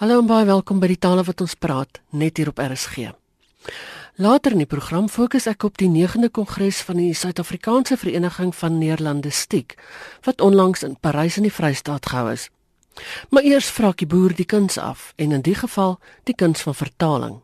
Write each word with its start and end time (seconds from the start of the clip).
Hallo 0.00 0.22
en 0.22 0.24
baie 0.24 0.46
welkom 0.48 0.78
by 0.80 0.88
die 0.88 0.96
tale 0.96 1.20
wat 1.28 1.42
ons 1.44 1.52
praat 1.60 1.98
net 2.16 2.38
hier 2.40 2.48
op 2.48 2.60
RSG. 2.64 3.10
Later 4.16 4.54
in 4.56 4.62
die 4.62 4.70
program 4.72 5.10
fokus 5.12 5.44
ek 5.50 5.66
op 5.68 5.76
die 5.76 5.90
9de 5.92 6.30
kongres 6.32 6.78
van 6.88 6.96
die 6.96 7.10
Suid-Afrikaanse 7.12 7.98
Vereniging 8.00 8.54
van 8.56 8.78
Neerlandistiek 8.80 9.76
wat 10.24 10.40
onlangs 10.40 10.86
in 10.88 10.96
Parys 11.04 11.36
in 11.36 11.44
die 11.44 11.52
Vrystaat 11.52 12.08
gehou 12.08 12.32
is. 12.32 12.48
Maar 13.28 13.44
eers 13.44 13.68
vra 13.68 13.92
ek 13.92 14.00
die 14.00 14.08
boer 14.08 14.32
die 14.32 14.48
kuns 14.48 14.80
af 14.80 15.12
en 15.20 15.36
in 15.36 15.44
die 15.44 15.58
geval 15.60 15.98
die 16.24 16.38
kuns 16.44 16.64
van 16.64 16.80
vertaling. 16.80 17.36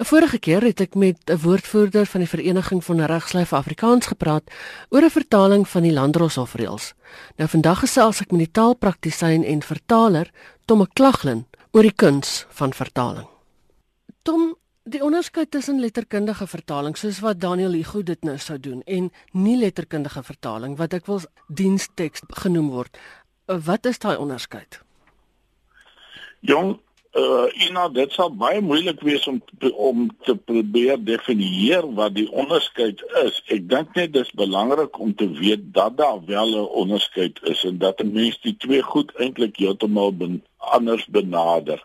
'n 0.00 0.04
Vorige 0.04 0.38
keer 0.38 0.62
het 0.62 0.80
ek 0.80 0.94
met 0.94 1.16
'n 1.32 1.40
woordvoerder 1.40 2.06
van 2.06 2.20
die 2.20 2.28
Vereniging 2.28 2.84
van 2.84 3.00
Regslei 3.00 3.46
vir 3.46 3.58
Afrikaans 3.58 4.06
gepraat 4.06 4.52
oor 4.90 5.02
'n 5.02 5.16
vertaling 5.16 5.68
van 5.68 5.82
die 5.82 5.92
Landdroshof-reëls. 5.92 6.92
Nou 7.36 7.48
vandag 7.48 7.78
gesels 7.78 8.20
ek 8.20 8.30
met 8.30 8.40
die 8.40 8.52
taalpraktisyn 8.52 9.44
en 9.44 9.62
vertaler 9.62 10.30
Tom 10.64 10.78
McLaughlin 10.78 11.46
oor 11.72 11.86
die 11.86 11.94
kuns 11.94 12.44
van 12.58 12.72
vertaling. 12.74 13.28
Tom, 14.26 14.54
die 14.90 15.02
onderskeid 15.04 15.50
tussen 15.54 15.80
letterkundige 15.80 16.46
vertaling 16.50 16.96
soos 16.98 17.20
wat 17.22 17.40
Daniel 17.40 17.76
Hugo 17.78 18.02
dit 18.02 18.24
nou 18.26 18.36
sou 18.38 18.58
doen 18.58 18.82
en 18.86 19.10
nie 19.32 19.56
letterkundige 19.60 20.22
vertaling 20.26 20.76
wat 20.80 20.96
ek 20.98 21.06
wil 21.06 21.22
diensteks 21.46 22.24
genoem 22.42 22.70
word. 22.74 22.98
Wat 23.46 23.86
is 23.86 23.98
daai 24.02 24.16
onderskeid? 24.16 24.80
Jong, 26.40 26.78
uh 27.12 27.46
Ina, 27.66 27.88
dit 27.90 28.12
sal 28.14 28.30
baie 28.38 28.60
moeilik 28.62 29.00
wees 29.02 29.24
om 29.26 29.40
om 29.74 30.04
te 30.22 30.36
probeer 30.36 31.00
definieer 31.02 31.88
wat 31.98 32.14
die 32.14 32.28
onderskeid 32.30 33.02
is. 33.24 33.40
Ek 33.50 33.66
dink 33.68 33.96
net 33.98 34.12
dis 34.14 34.30
belangrik 34.38 34.98
om 34.98 35.10
te 35.18 35.26
weet 35.40 35.72
dat 35.74 35.96
daar 35.98 36.20
wel 36.26 36.54
'n 36.54 36.70
onderskeid 36.82 37.42
is 37.42 37.64
en 37.64 37.78
dat 37.78 37.98
'n 38.00 38.12
mens 38.12 38.38
die 38.46 38.56
twee 38.56 38.82
goed 38.82 39.10
eintlik 39.18 39.56
heeltemal 39.56 40.14
ben, 40.16 40.42
anders 40.58 41.06
benader. 41.06 41.82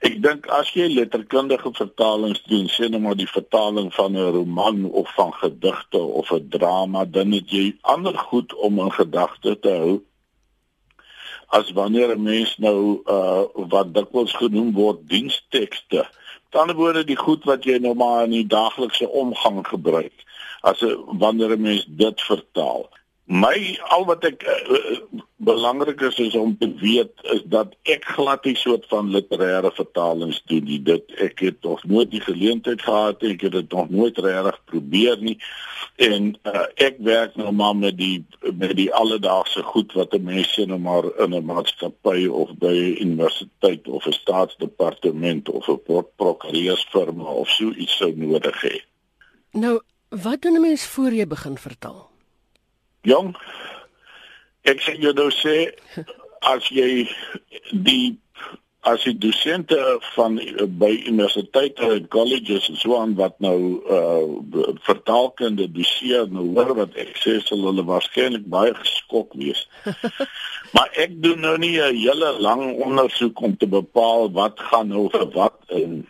Ek 0.00 0.22
dink 0.22 0.46
as 0.46 0.74
jy 0.74 0.88
letterkundige 0.90 1.70
vertalings 1.72 2.42
doen, 2.46 2.66
sê 2.66 2.90
net 2.90 3.00
maar 3.00 3.16
die 3.16 3.30
vertaling 3.30 3.94
van 3.94 4.12
'n 4.16 4.32
roman 4.32 4.90
of 4.90 5.14
van 5.14 5.32
gedigte 5.32 5.98
of 5.98 6.32
'n 6.32 6.48
drama, 6.48 7.04
dan 7.04 7.32
het 7.32 7.50
jy 7.50 7.76
ander 7.80 8.18
goed 8.18 8.54
om 8.54 8.80
in 8.80 8.92
gedagte 8.92 9.58
te 9.58 9.70
hou 9.70 10.02
as 11.48 11.72
wanneer 11.72 12.10
'n 12.14 12.22
mens 12.22 12.56
nou 12.58 13.00
uh 13.06 13.44
wat 13.72 13.94
dikwels 13.94 14.32
genoem 14.36 14.72
word 14.72 14.98
dienstekste. 15.08 16.08
Tandeboorde 16.50 17.04
die 17.04 17.16
goed 17.16 17.44
wat 17.44 17.64
jy 17.64 17.78
nou 17.78 17.94
maar 17.94 18.24
in 18.24 18.30
die 18.30 18.46
daaglikse 18.46 19.08
omgang 19.08 19.66
gebruik 19.66 20.12
as 20.60 20.80
'n 20.82 21.18
wanneer 21.18 21.56
'n 21.56 21.60
mens 21.60 21.84
dit 21.88 22.20
vertaal. 22.20 22.88
My 23.28 23.76
al 23.92 24.06
wat 24.08 24.22
ek 24.24 24.40
uh, 24.48 25.00
belangrik 25.36 26.00
is 26.00 26.16
is 26.18 26.34
om 26.34 26.54
te 26.56 26.68
weet 26.80 27.12
is 27.34 27.42
dat 27.44 27.74
ek 27.84 28.06
glad 28.16 28.46
nie 28.48 28.56
soort 28.56 28.86
van 28.88 29.10
literêre 29.12 29.68
vertalings 29.76 30.40
doen 30.48 30.64
nie. 30.64 30.78
Dit 30.80 31.12
ek 31.20 31.42
het 31.44 31.60
nog 31.60 31.84
nooit 31.84 32.08
die 32.10 32.22
geleentheid 32.24 32.80
gehad 32.80 33.20
ek 33.28 33.44
het 33.44 33.52
dit 33.52 33.76
nog 33.76 33.92
nooit 33.92 34.16
regtig 34.24 34.56
probeer 34.72 35.20
nie. 35.20 35.36
En 36.00 36.32
uh, 36.48 36.64
ek 36.80 36.96
werk 37.04 37.36
nou 37.36 37.52
maar 37.52 37.76
met 37.76 38.00
die 38.00 38.24
met 38.48 38.72
die 38.80 38.88
alledaagse 38.96 39.60
goed 39.74 39.92
wat 39.92 40.16
'n 40.16 40.24
mens 40.24 40.56
sien 40.56 40.72
nou 40.72 40.80
maar 40.80 41.12
in 41.20 41.36
'n 41.36 41.44
maatskappy 41.44 42.26
of 42.32 42.56
by 42.56 42.72
'n 42.72 43.12
universiteit 43.12 43.88
of 43.88 44.06
'n 44.06 44.20
staatsdepartement 44.24 45.48
of 45.48 45.68
'n 45.68 46.04
prokureursfirma 46.16 47.24
of 47.24 47.48
so 47.48 47.76
iets 47.76 47.96
sou 47.96 48.12
nodig 48.16 48.56
hê. 48.64 48.76
Nou, 49.52 49.80
wat 50.08 50.40
doen 50.42 50.56
'n 50.56 50.60
mens 50.60 50.86
voor 50.86 51.12
jy 51.12 51.26
begin 51.26 51.58
vertaal? 51.58 52.07
Jong, 53.06 53.34
ek 54.66 54.80
sê 54.82 54.96
jy 54.98 55.12
nou 55.14 55.28
sê 55.30 55.58
as 56.42 56.70
jy 56.70 57.06
die 57.72 58.16
as 58.88 59.02
die 59.04 59.16
dosente 59.20 59.76
van 60.14 60.38
by 60.80 60.90
universiteite 61.10 61.88
en 61.96 62.06
colleges 62.08 62.68
en 62.70 62.78
so 62.80 62.96
aan 62.96 63.14
wat 63.18 63.34
nou 63.44 63.58
uh 63.84 64.74
vertaalkunde 64.86 65.66
doseer 65.74 66.30
nou 66.32 66.46
hoor 66.54 66.74
wat 66.78 66.94
ek 67.02 67.16
sê 67.22 67.36
sal 67.44 67.66
hulle 67.68 67.84
waarskynlik 67.84 68.46
baie 68.50 68.74
geskok 68.78 69.34
wees. 69.40 69.64
maar 70.74 70.88
ek 71.04 71.18
doen 71.22 71.42
nou 71.44 71.56
nie 71.58 71.76
'n 71.78 71.98
hele 72.02 72.32
lang 72.38 72.64
ondersoek 72.86 73.42
om 73.42 73.56
te 73.56 73.66
bepaal 73.66 74.30
wat 74.32 74.60
gaan 74.70 74.88
nou 74.94 75.08
vir 75.12 75.28
wat 75.34 75.58
in 75.68 76.06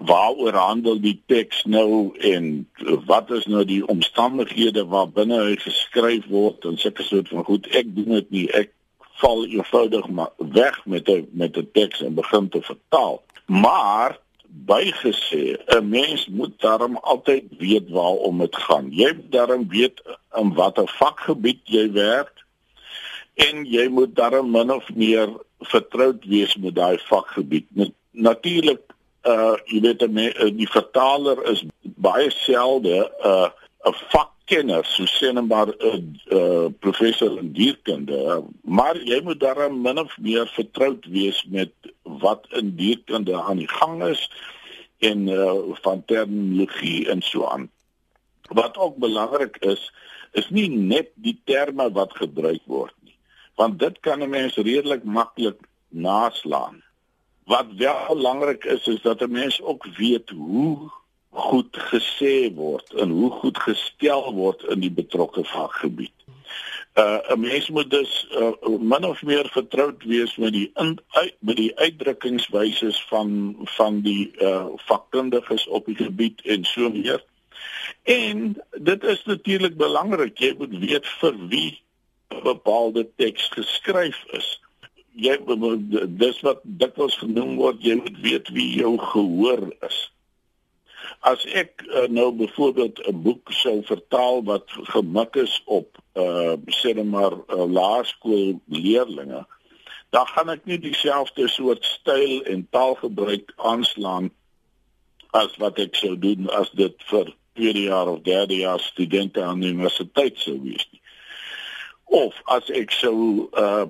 waaroor 0.00 0.54
handel 0.54 1.00
die 1.00 1.22
teks 1.26 1.64
nou 1.64 2.16
en 2.18 2.68
wat 3.06 3.30
is 3.30 3.46
nou 3.46 3.64
die 3.64 3.82
omstandighede 3.86 4.86
waarbinne 4.88 5.40
hy 5.42 5.56
geskryf 5.60 6.24
word 6.32 6.64
en 6.64 6.78
sulke 6.80 7.04
soort 7.04 7.28
van 7.28 7.44
goed. 7.44 7.68
Ek 7.76 7.90
doen 7.94 8.16
dit 8.16 8.30
nie. 8.30 8.46
Ek 8.56 8.72
val 9.20 9.44
eenvoudig 9.46 10.08
maar 10.08 10.32
weg 10.38 10.80
met 10.86 11.08
'n 11.08 11.28
met 11.32 11.56
'n 11.56 11.68
teks 11.72 12.02
en 12.02 12.14
begin 12.14 12.48
te 12.48 12.62
vertaal. 12.62 13.22
Maar 13.46 14.18
bygesê 14.52 15.56
'n 15.66 15.88
mens 15.88 16.26
moet 16.26 16.60
daarom 16.60 16.96
altyd 16.96 17.44
weet 17.58 17.90
waarom 17.90 18.38
dit 18.38 18.56
gaan. 18.56 18.90
Jy 18.90 19.12
moet 19.14 19.32
daarom 19.32 19.68
weet 19.68 20.02
in 20.34 20.54
watter 20.54 20.88
vakgebied 20.88 21.60
jy 21.64 21.92
werk 21.92 22.44
en 23.34 23.64
jy 23.64 23.88
moet 23.88 24.14
daarom 24.14 24.50
min 24.50 24.72
of 24.72 24.94
meer 24.94 25.28
vertroud 25.60 26.24
wees 26.24 26.56
met 26.56 26.74
daai 26.74 26.98
vakgebied. 26.98 27.66
Natuurlik 28.10 28.80
uh 29.24 29.56
jy 29.70 29.80
weet 29.80 30.02
uh, 30.02 30.50
die 30.56 30.68
vertaler 30.70 31.42
is 31.50 31.64
baie 31.82 32.30
selde 32.30 32.96
'n 33.02 33.28
uh, 33.28 33.50
'n 33.90 33.94
vakkenner 34.14 34.84
so 34.84 35.04
sê 35.06 35.32
net 35.32 35.46
maar 35.46 35.68
'n 35.68 36.18
uh, 36.30 36.38
uh, 36.38 36.66
professor 36.80 37.38
in 37.38 37.52
dierkunde. 37.52 38.44
Maar 38.62 38.96
jy 38.96 39.20
moet 39.22 39.40
daarom 39.40 39.80
min 39.82 39.98
of 39.98 40.18
meer 40.18 40.46
vertroud 40.46 41.06
wees 41.06 41.44
met 41.48 41.72
wat 42.02 42.46
in 42.50 42.76
dierkunde 42.76 43.42
aan 43.42 43.56
die 43.56 43.68
gang 43.68 44.04
is 44.04 44.30
en 44.98 45.28
uh, 45.28 45.52
van 45.82 46.04
terminologie 46.04 47.08
en 47.08 47.22
so 47.22 47.46
aan. 47.46 47.70
Wat 48.50 48.76
ook 48.76 48.96
belangrik 48.96 49.56
is 49.60 49.92
is 50.32 50.48
nie 50.50 50.68
net 50.68 51.10
die 51.14 51.40
terme 51.44 51.90
wat 51.92 52.16
gebruik 52.16 52.62
word 52.66 52.94
nie 53.04 53.16
want 53.60 53.78
dit 53.78 54.00
kan 54.00 54.22
'n 54.22 54.30
mens 54.30 54.56
redelik 54.56 55.04
maklik 55.04 55.58
naslaan 55.88 56.82
Wat 57.44 57.66
wel 57.76 58.06
belangrik 58.08 58.64
is 58.64 58.86
is 58.86 59.02
dat 59.02 59.20
'n 59.20 59.30
mens 59.30 59.62
ook 59.62 59.86
weet 59.96 60.30
hoe 60.30 60.90
goed 61.30 61.76
gesê 61.76 62.54
word 62.54 62.92
en 62.94 63.10
hoe 63.10 63.30
goed 63.30 63.58
gestel 63.58 64.32
word 64.34 64.62
in 64.62 64.80
die 64.80 64.92
betrokke 64.92 65.44
vakgebied. 65.44 66.12
Uh 66.94 67.18
'n 67.32 67.40
mens 67.40 67.68
moet 67.68 67.90
dus 67.90 68.28
uh, 68.30 68.52
min 68.78 69.04
of 69.04 69.22
meer 69.22 69.48
vertroud 69.48 70.04
wees 70.04 70.36
met 70.36 70.52
die 70.52 70.70
in, 70.74 70.98
uit, 71.08 71.34
met 71.38 71.56
die 71.56 71.76
uitdrukkingswyse 71.76 72.92
van 73.08 73.56
van 73.64 74.00
die 74.00 74.30
uh 74.38 74.66
vakkundiges 74.76 75.66
op 75.66 75.86
die 75.86 75.96
gebied 75.96 76.40
en 76.44 76.64
so 76.64 76.90
meer. 76.90 77.24
En 78.02 78.62
dit 78.70 79.04
is 79.04 79.24
natuurlik 79.24 79.76
belangrik 79.76 80.38
jy 80.38 80.54
moet 80.58 80.78
weet 80.78 81.06
vir 81.06 81.34
wie 81.48 81.80
'n 82.28 82.42
bepaalde 82.42 83.08
teks 83.16 83.48
geskryf 83.48 84.24
is 84.30 84.60
jy 85.14 85.36
dis 86.16 86.40
wat 86.40 86.62
dikwels 86.64 87.18
genoem 87.20 87.56
word 87.60 87.84
jy 87.84 87.98
moet 88.00 88.18
weet 88.24 88.48
wie 88.56 88.68
jou 88.80 88.96
gehoor 88.98 89.68
is. 89.84 89.98
As 91.20 91.44
ek 91.46 91.84
uh, 91.86 92.08
nou 92.08 92.32
byvoorbeeld 92.32 93.02
'n 93.06 93.22
boek 93.22 93.52
sou 93.52 93.82
vertaal 93.84 94.42
wat 94.44 94.66
gemik 94.94 95.36
is 95.36 95.60
op 95.66 95.98
uh 96.16 96.56
sê 96.66 96.94
net 96.94 97.06
maar 97.06 97.32
uh, 97.32 97.66
laerskool 97.66 98.60
leerdlinge, 98.66 99.44
dan 100.10 100.26
gaan 100.26 100.48
ek 100.48 100.64
nie 100.64 100.78
dieselfde 100.78 101.48
soort 101.48 101.84
styl 101.84 102.42
en 102.42 102.66
taalgebruik 102.70 103.52
aanslaan 103.56 104.30
as 105.32 105.56
wat 105.56 105.78
ek 105.78 105.94
sou 105.96 106.16
doen 106.18 106.50
as 106.50 106.70
dit 106.70 106.96
vir 107.08 107.32
tweede 107.54 107.86
jaar 107.88 108.08
of 108.08 108.20
derde 108.24 108.56
jaar 108.56 108.80
studente 108.80 109.42
aan 109.42 109.60
die 109.60 109.72
universiteit 109.72 110.38
sou 110.38 110.58
wees 110.60 110.84
nie. 110.92 111.00
Of 112.04 112.36
as 112.44 112.68
ek 112.70 112.90
sou 112.90 113.48
uh 113.52 113.86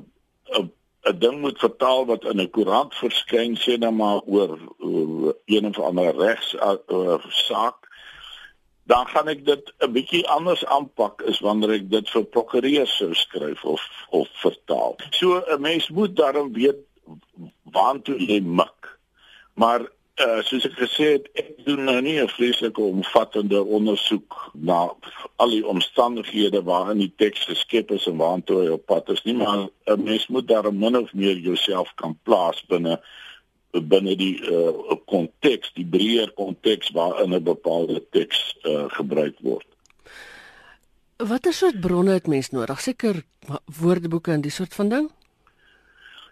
'n 0.59 0.71
'n 1.03 1.19
ding 1.19 1.41
moet 1.41 1.59
vertaal 1.59 2.07
wat 2.07 2.25
in 2.25 2.41
'n 2.41 2.51
koerant 2.51 2.95
verskyn 2.95 3.57
sê 3.57 3.79
dan 3.79 3.97
maar 3.97 4.21
oor, 4.21 4.59
oor 4.79 5.35
een 5.45 5.67
of 5.67 5.79
ander 5.79 6.15
regs 6.17 6.55
uh, 6.55 7.19
saak 7.29 7.83
dan 8.85 9.07
gaan 9.07 9.29
ek 9.29 9.45
dit 9.47 9.73
'n 9.79 9.93
bietjie 9.93 10.27
anders 10.29 10.65
aanpak 10.67 11.23
as 11.31 11.41
wanneer 11.41 11.71
ek 11.79 11.91
dit 11.91 12.11
vir 12.11 12.25
prokureurs 12.25 12.97
sou 12.97 13.15
skryf 13.15 13.65
of 13.65 13.83
of 14.11 14.29
vertaal. 14.43 14.97
So 15.11 15.43
'n 15.47 15.61
mens 15.61 15.89
moet 15.89 16.17
daarom 16.17 16.53
weet 16.53 16.81
waantoe 17.63 18.19
jy 18.19 18.41
mik. 18.41 18.99
Maar 19.55 19.87
uh, 20.21 20.43
soos 20.45 20.67
ek 20.69 20.77
gesê 20.77 21.09
het, 21.17 21.29
ek 21.41 21.51
doen 21.67 21.85
nou 21.89 22.01
nie 22.05 22.19
'n 22.21 22.29
vreeslike 22.29 22.81
omvattende 22.81 23.63
ondersoek 23.63 24.51
na 24.55 24.93
al 25.37 25.51
die 25.51 25.67
omstandighede 25.67 26.63
waarin 26.63 26.99
die 26.99 27.13
teks 27.17 27.45
geskep 27.49 27.91
is 27.91 28.07
en 28.07 28.17
waartoe 28.17 28.61
hy 28.63 28.69
op 28.77 28.87
pad 28.87 29.09
is 29.09 29.23
nie, 29.25 29.35
maar 29.35 29.69
'n 29.87 30.05
mens 30.05 30.27
moet 30.27 30.49
daar 30.49 30.73
min 30.75 30.97
of 30.97 31.13
meer 31.13 31.37
jouself 31.37 31.93
kan 31.95 32.19
plaas 32.23 32.65
binne 32.69 33.01
binne 33.73 34.17
die 34.17 34.37
uh 34.53 34.97
konteks, 35.07 35.73
die 35.75 35.87
breër 35.87 36.33
konteks 36.33 36.91
waarin 36.91 37.35
'n 37.35 37.43
bepaalde 37.43 38.03
teks 38.11 38.59
uh 38.65 38.85
gebruik 38.89 39.37
word. 39.41 39.67
Watter 41.17 41.53
soort 41.53 41.81
bronne 41.81 42.13
het 42.13 42.27
mens 42.27 42.51
nodig? 42.51 42.81
Seker 42.81 43.23
woordeboeke 43.81 44.33
en 44.33 44.41
die 44.41 44.51
soort 44.51 44.75
van 44.75 44.89
ding? 44.89 45.11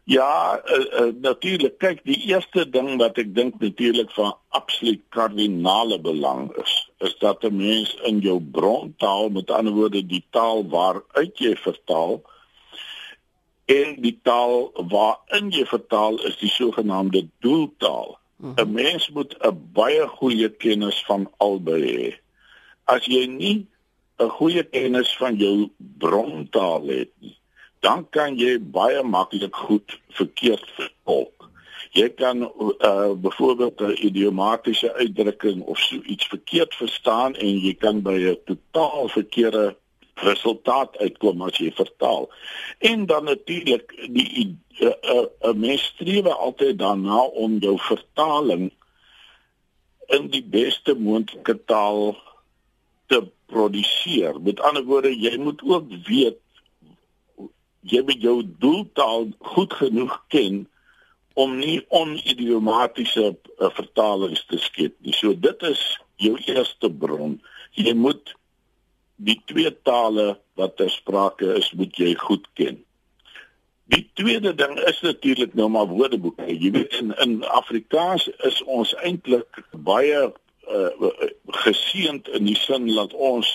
Ja, 0.05 0.61
uh, 0.65 1.01
uh, 1.01 1.13
natuurlik. 1.21 1.79
Kyk, 1.79 2.01
die 2.05 2.19
eerste 2.33 2.65
ding 2.71 2.97
wat 2.99 3.19
ek 3.19 3.35
dink 3.35 3.61
natuurlik 3.61 4.11
van 4.17 4.35
absoluut 4.49 5.03
kardinale 5.15 6.01
belang 6.01 6.51
is, 6.63 6.91
is 6.99 7.15
dat 7.19 7.45
'n 7.45 7.57
mens 7.57 7.95
in 8.09 8.19
jou 8.19 8.41
brontaal, 8.41 9.29
met 9.29 9.51
ander 9.51 9.73
woorde 9.73 10.07
die 10.07 10.25
taal 10.31 10.67
waaruit 10.69 11.39
jy 11.39 11.57
vertaal, 11.57 12.23
en 13.65 14.01
die 14.03 14.19
taal 14.23 14.73
waarin 14.75 15.51
jy 15.51 15.65
vertaal 15.65 16.19
is 16.27 16.37
die 16.39 16.51
sogenaamde 16.51 17.29
doeltaal. 17.39 18.19
'n 18.41 18.73
Mens 18.73 19.11
moet 19.11 19.37
'n 19.39 19.71
baie 19.73 20.07
goeie 20.09 20.49
kennis 20.49 21.05
van 21.05 21.31
albei 21.37 21.83
hê. 21.83 22.11
As 22.85 23.05
jy 23.05 23.27
nie 23.27 23.67
'n 24.19 24.29
goeie 24.29 24.65
kennis 24.65 25.17
van 25.17 25.37
jou 25.37 25.71
brontaal 25.79 26.87
het 26.87 27.13
nie, 27.21 27.37
dan 27.81 28.07
kan 28.11 28.37
jy 28.37 28.59
baie 28.61 29.03
maklik 29.03 29.57
goed 29.57 30.01
verkeerd 30.17 30.67
vertolk. 30.77 31.49
Jy 31.97 32.09
kan 32.15 32.43
uh 32.45 33.13
byvoorbeeld 33.19 33.81
'n 33.81 34.07
idiomatiese 34.07 34.93
uitdrukking 34.95 35.63
of 35.63 35.79
so 35.79 35.97
iets 36.03 36.27
verkeerd 36.27 36.75
verstaan 36.75 37.35
en 37.35 37.59
jy 37.59 37.75
kan 37.75 38.03
by 38.03 38.15
'n 38.15 38.39
totaal 38.45 39.09
verkeerde 39.09 39.77
resultaat 40.15 40.99
uitkom 40.99 41.43
as 41.43 41.59
jy 41.59 41.73
vertaal. 41.73 42.29
En 42.79 43.07
dan 43.07 43.25
natuurlik 43.25 44.09
die 44.13 44.47
'n 44.47 44.61
uh, 44.81 44.93
uh, 45.03 45.27
uh, 45.43 45.53
mens 45.55 45.83
streef 45.83 46.27
altyd 46.27 46.79
daarna 46.79 47.21
om 47.25 47.59
jou 47.59 47.79
vertaling 47.79 48.73
in 50.07 50.31
die 50.31 50.45
beste 50.45 50.95
moontlike 50.95 51.65
taal 51.65 52.17
te 53.07 53.23
produseer. 53.47 54.41
Met 54.41 54.61
ander 54.61 54.85
woorde, 54.85 55.21
jy 55.21 55.37
moet 55.37 55.63
ook 55.63 55.91
weet 56.07 56.39
jy 57.81 58.03
moet 58.05 58.23
jou 58.23 58.43
doeltaal 58.61 59.31
goed 59.55 59.73
genoeg 59.73 60.17
ken 60.29 60.67
om 61.39 61.57
nie 61.57 61.81
onidiomatiese 61.89 63.31
uh, 63.31 63.71
vertalings 63.77 64.45
te 64.51 64.59
skep 64.61 64.97
nie. 65.01 65.15
So 65.17 65.33
dit 65.35 65.63
is 65.69 65.81
jou 66.21 66.37
eerste 66.45 66.91
bron. 66.91 67.39
Jy 67.79 67.95
moet 67.97 68.35
die 69.21 69.39
twee 69.49 69.71
tale 69.87 70.35
wat 70.61 70.77
ter 70.77 70.91
sprake 70.93 71.55
is, 71.61 71.71
moet 71.77 71.97
jy 71.97 72.15
goed 72.21 72.47
ken. 72.59 72.81
Die 73.91 74.05
tweede 74.15 74.53
ding 74.55 74.77
is 74.87 75.01
natuurlik 75.03 75.55
nou 75.59 75.69
maar 75.73 75.89
woordeboeke. 75.91 76.47
Jy 76.47 76.71
weet 76.77 76.99
in 77.01 77.15
in 77.25 77.41
Afrikaans 77.45 78.29
is 78.47 78.61
ons 78.67 78.95
eintlik 79.03 79.63
baie 79.73 80.29
uh, 80.29 81.11
geseënd 81.65 82.29
in 82.37 82.47
die 82.47 82.59
sin 82.59 82.87
dat 82.95 83.15
ons 83.15 83.49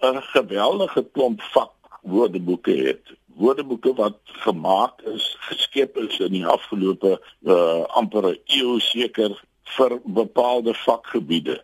'n 0.00 0.22
geweldige 0.32 1.02
klomp 1.12 1.42
vakwoordeboeke 1.52 2.76
het 2.86 3.16
woordeboeke 3.40 3.94
wat 3.98 4.18
gemaak 4.44 5.00
is, 5.08 5.26
geskep 5.48 5.96
is 5.96 6.18
in 6.20 6.36
die 6.36 6.46
afgelope 6.46 7.16
uh 7.48 7.82
amper 8.00 8.30
'n 8.30 8.38
eeu 8.60 8.78
seker 8.84 9.36
vir 9.76 10.00
bepaalde 10.04 10.74
vakgebiede. 10.74 11.60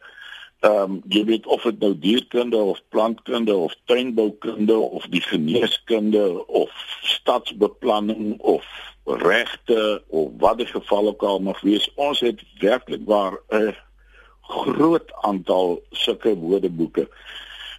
Ehm 0.64 0.82
um, 0.82 1.02
jy 1.12 1.25
weet 1.25 1.46
of 1.46 1.62
dit 1.69 1.78
nou 1.84 1.93
dierkunde 1.99 2.56
of 2.56 2.81
plantkunde 2.88 3.55
of 3.55 3.75
tuinboukunde 3.84 4.76
of 4.76 5.06
die 5.12 5.20
geneeskunde 5.20 6.46
of 6.46 6.70
stadsbeplanning 7.02 8.38
of 8.40 8.64
regte 9.06 10.02
of 10.08 10.31
wat 10.38 10.58
die 10.58 10.67
geval 10.67 11.08
ook 11.12 11.23
al 11.23 11.40
mag 11.40 11.61
wees, 11.61 11.90
ons 11.94 12.20
het 12.20 12.43
werklik 12.58 13.05
waar 13.05 13.38
'n 13.49 13.76
groot 14.40 15.12
aantal 15.12 15.82
sulke 15.90 16.34
woordeboeke 16.34 17.08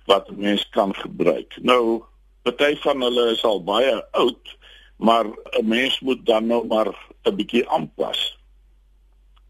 wat 0.05 0.31
mense 0.31 0.69
kan 0.69 0.95
gebruik. 0.95 1.57
Nou 1.61 2.03
Party 2.47 2.77
van 2.79 3.01
hulle 3.03 3.31
is 3.33 3.41
al 3.44 3.59
baie 3.63 3.95
oud, 4.15 4.51
maar 4.95 5.25
'n 5.59 5.67
mens 5.67 5.99
moet 5.99 6.25
dan 6.25 6.47
nou 6.47 6.63
maar 6.67 6.88
'n 7.23 7.35
bietjie 7.35 7.67
aanpas. 7.69 8.38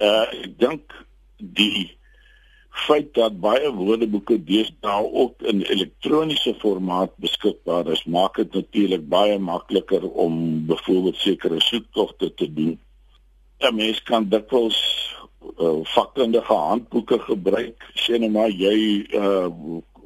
Uh 0.01 0.25
ek 0.45 0.57
dink 0.59 1.05
die 1.37 1.97
feit 2.87 3.13
dat 3.13 3.39
baie 3.39 3.69
woordeboeke 3.73 4.37
deesdae 4.43 5.11
ook 5.21 5.41
in 5.41 5.61
elektroniese 5.61 6.55
formaat 6.61 7.13
beskikbaar 7.15 7.87
is, 7.87 8.03
maak 8.05 8.35
dit 8.35 8.53
natuurlik 8.53 9.07
baie 9.09 9.37
makliker 9.39 10.09
om 10.09 10.65
byvoorbeeld 10.65 11.15
sekere 11.15 11.61
soektogte 11.61 12.33
te 12.33 12.53
doen. 12.53 12.79
'n 13.59 13.75
Mens 13.75 14.03
kan 14.03 14.29
dikwels 14.29 14.79
uh, 15.59 15.79
vakkundige 15.83 16.53
handboeke 16.53 17.19
gebruik. 17.19 17.77
Sien 17.93 18.19
nou 18.19 18.31
maar 18.31 18.49
jy 18.49 19.05
uh 19.13 19.49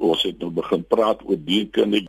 ons 0.02 0.22
het 0.22 0.38
nou 0.38 0.50
begin 0.50 0.84
praat 0.84 1.20
oor 1.24 1.38
dierkunde 1.38 2.08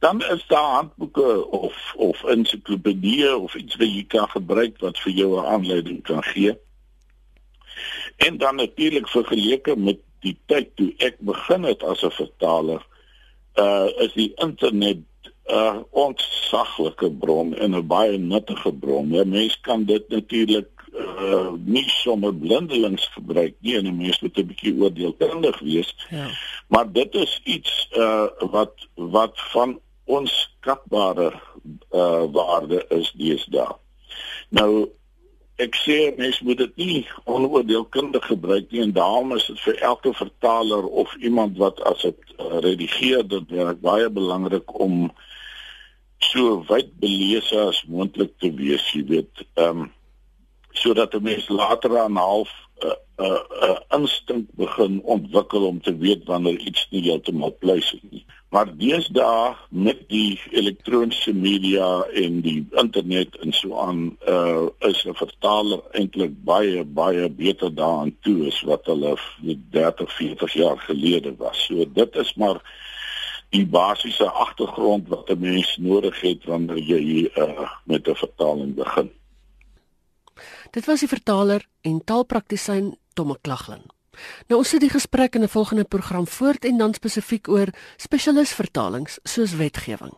dan 0.00 0.22
is 0.22 0.44
daar 0.46 0.74
handboeke 0.74 1.46
of 1.50 1.94
of 1.96 2.24
ensiklopedieë 2.24 3.34
of 3.36 3.54
iets 3.54 3.76
wat 3.76 3.88
jy 3.88 4.04
kan 4.08 4.28
gebruik 4.32 4.78
wat 4.80 4.98
vir 4.98 5.12
jou 5.12 5.30
'n 5.36 5.46
aanleiding 5.46 6.02
kan 6.02 6.22
gee. 6.22 6.56
En 8.16 8.38
dan 8.38 8.56
natuurlik 8.56 9.08
vergeleke 9.08 9.76
met 9.76 9.98
die 10.20 10.36
tyd 10.46 10.76
toe 10.76 10.94
ek 10.96 11.20
begin 11.20 11.62
het 11.62 11.82
as 11.82 12.02
'n 12.02 12.10
vertaler, 12.10 12.86
uh 13.54 13.88
is 13.96 14.12
die 14.12 14.32
internet 14.34 14.96
'n 14.96 15.52
uh, 15.52 15.76
ontsaglike 15.90 17.10
bron 17.10 17.54
en 17.54 17.76
'n 17.76 17.86
baie 17.86 18.18
nuttige 18.18 18.72
bron. 18.72 19.12
Ja, 19.12 19.24
mense 19.24 19.60
kan 19.60 19.84
dit 19.84 20.08
natuurlik 20.08 20.68
uh 20.94 21.52
nie 21.64 21.88
sommer 21.88 22.34
blindelings 22.34 23.06
gebruik 23.06 23.54
nie 23.60 23.76
en 23.76 23.86
'n 23.86 23.96
mens 23.96 24.20
moet 24.20 24.38
'n 24.38 24.46
bietjie 24.46 24.74
oordeelkundig 24.80 25.58
wees. 25.58 25.96
Ja. 26.10 26.26
Maar 26.68 26.92
dit 26.92 27.14
is 27.14 27.40
iets 27.44 27.88
uh 27.92 28.26
wat 28.38 28.88
wat 28.94 29.40
van 29.52 29.80
onskatbare 30.18 31.30
uh 31.90 32.24
waarde 32.34 32.84
is 32.96 33.12
deesdae. 33.18 33.76
Nou 34.50 34.88
ek 35.60 35.76
sê 35.76 35.96
mens 36.16 36.38
moet 36.40 36.58
dit 36.62 36.76
nie 36.80 37.00
onoordeelkundig 37.28 38.24
gebruik 38.32 38.70
nie 38.70 38.80
en 38.86 38.94
daarom 38.96 39.34
is 39.36 39.46
dit 39.50 39.60
vir 39.66 39.82
elke 39.90 40.12
vertaler 40.16 40.86
of 41.02 41.12
iemand 41.20 41.58
wat 41.60 41.82
as 41.90 42.06
dit 42.06 42.32
uh, 42.38 42.62
redigeer 42.64 43.26
dit 43.28 43.52
werk 43.58 43.82
baie 43.84 44.08
belangrik 44.08 44.72
om 44.80 45.10
so 46.30 46.60
wyd 46.68 46.92
belese 47.00 47.58
as 47.60 47.82
moontlik 47.88 48.32
te 48.40 48.52
wees, 48.56 48.84
jy 48.92 49.04
weet. 49.14 49.46
Ehm 49.56 49.86
um, 49.86 49.88
sodat 50.80 51.14
'n 51.14 51.22
mens 51.22 51.48
later 51.48 51.98
aan 51.98 52.16
half 52.16 52.50
'n 53.20 53.24
uh, 53.24 53.68
uh, 53.68 53.78
instink 53.98 54.46
begin 54.56 55.00
ontwikkel 55.14 55.66
om 55.66 55.80
te 55.80 55.96
weet 55.96 56.22
wanneer 56.24 56.56
iets 56.58 56.86
nie 56.90 57.02
heeltemal 57.02 57.52
pleis 57.58 57.92
is 57.92 58.04
nie. 58.10 58.24
Maar 58.48 58.70
deesdae 58.76 59.56
met 59.68 60.00
die 60.08 60.40
elektroniese 60.50 61.34
media 61.34 61.88
en 62.22 62.40
die 62.46 62.64
internet 62.82 63.36
en 63.44 63.52
so 63.52 63.76
aan 63.78 64.00
uh 64.36 64.88
is 64.88 65.04
'n 65.04 65.20
vertaler 65.20 65.82
eintlik 65.92 66.32
baie 66.48 66.84
baie 66.84 67.28
beter 67.28 67.74
daaraan 67.74 68.16
toe 68.24 68.46
as 68.46 68.62
wat 68.72 68.86
hulle 68.86 69.14
30, 69.76 70.16
40 70.16 70.52
jaar 70.52 70.78
gelede 70.88 71.36
was. 71.36 71.64
So 71.66 71.84
dit 71.92 72.16
is 72.16 72.34
maar 72.34 72.58
die 73.50 73.66
basiese 73.66 74.30
agtergrond 74.30 75.08
wat 75.08 75.30
'n 75.30 75.40
mens 75.40 75.76
nodig 75.76 76.20
het 76.20 76.44
wanneer 76.44 76.78
jy 76.78 77.30
uh 77.36 77.70
met 77.84 78.08
'n 78.08 78.14
vertaling 78.24 78.74
begin. 78.74 79.10
Dit 80.70 80.86
was 80.86 81.00
die 81.02 81.08
vertaler 81.08 81.66
en 81.80 82.04
taalpraktisyn 82.04 82.92
Tomme 83.18 83.38
Klaglin. 83.42 83.82
Nou 84.46 84.60
ons 84.60 84.68
sit 84.68 84.82
die 84.84 84.92
gesprek 84.92 85.34
in 85.34 85.42
'n 85.42 85.48
volgende 85.48 85.84
program 85.84 86.26
voort 86.26 86.64
en 86.64 86.78
dan 86.78 86.94
spesifiek 86.94 87.48
oor 87.48 87.68
spesialisvertalings 87.96 89.18
soos 89.22 89.54
wetgewing. 89.54 90.14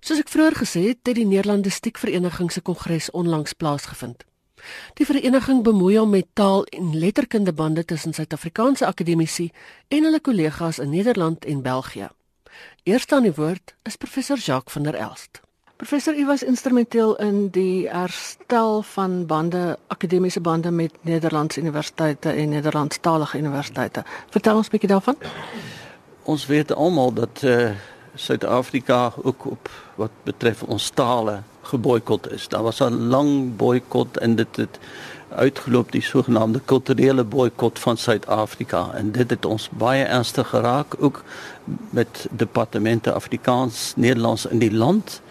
Soos 0.00 0.18
ek 0.18 0.28
vroeër 0.28 0.54
gesê 0.54 0.80
het, 0.88 0.98
het 1.02 1.14
die 1.14 1.26
Nederlandistiek 1.26 1.98
Vereniging 1.98 2.52
se 2.52 2.60
kongres 2.60 3.10
onlangs 3.10 3.52
plaasgevind. 3.52 4.24
Die 4.94 5.06
vereniging 5.06 5.62
bemoei 5.62 5.98
hom 5.98 6.10
met 6.10 6.26
taal 6.32 6.64
en 6.64 6.98
letterkunde 6.98 7.52
bande 7.52 7.84
tussen 7.84 8.12
Suid-Afrikaanse 8.12 8.86
akademici 8.86 9.50
en 9.88 10.04
hulle 10.04 10.20
kollegas 10.20 10.78
in 10.78 10.90
Nederland 10.90 11.44
en 11.44 11.62
België. 11.62 12.08
Eerste 12.82 13.14
aan 13.14 13.22
die 13.22 13.34
woord 13.34 13.74
is 13.82 13.96
professor 13.96 14.36
Jacques 14.36 14.72
van 14.72 14.82
der 14.82 14.94
Elst. 14.94 15.40
Professor, 15.78 16.18
u 16.18 16.26
was 16.26 16.42
instrumenteel 16.42 17.16
in 17.16 17.48
die 17.54 17.88
herstel 17.88 18.82
van 18.82 19.26
bande, 19.26 19.78
akademiese 19.86 20.40
bande 20.40 20.70
met 20.70 20.92
Nederlandse 21.00 21.60
universiteite 21.60 22.30
en 22.30 22.48
Nederlandstalige 22.48 23.38
universiteite. 23.38 24.02
Vertel 24.30 24.56
ons 24.56 24.66
'n 24.66 24.70
bietjie 24.70 24.88
daarvan. 24.88 25.16
Ons 26.22 26.46
weet 26.46 26.74
almal 26.74 27.12
dat 27.12 27.42
uh 27.42 27.70
Suid-Afrika 28.14 29.12
ook 29.22 29.46
op 29.46 29.70
wat 29.94 30.10
betref 30.22 30.62
ons 30.62 30.88
tale 30.88 31.42
geboikot 31.62 32.32
is. 32.32 32.48
Daar 32.48 32.62
was 32.62 32.80
'n 32.80 33.08
lang 33.08 33.56
boikot 33.56 34.16
en 34.16 34.34
dit 34.34 34.56
het 34.56 34.78
uitgeloop 35.28 35.92
die 35.92 36.02
sogenaamde 36.02 36.60
kulturele 36.64 37.24
boikot 37.24 37.78
van 37.78 37.96
Suid-Afrika 37.96 38.90
en 38.94 39.12
dit 39.12 39.30
het 39.30 39.44
ons 39.44 39.68
baie 39.70 40.04
ernstig 40.04 40.48
geraak 40.48 40.94
ook 40.98 41.22
met 41.90 42.26
departemente 42.30 43.12
Afrikaans, 43.12 43.92
Nederlands 43.96 44.46
in 44.46 44.58
die 44.58 44.74
land. 44.74 45.22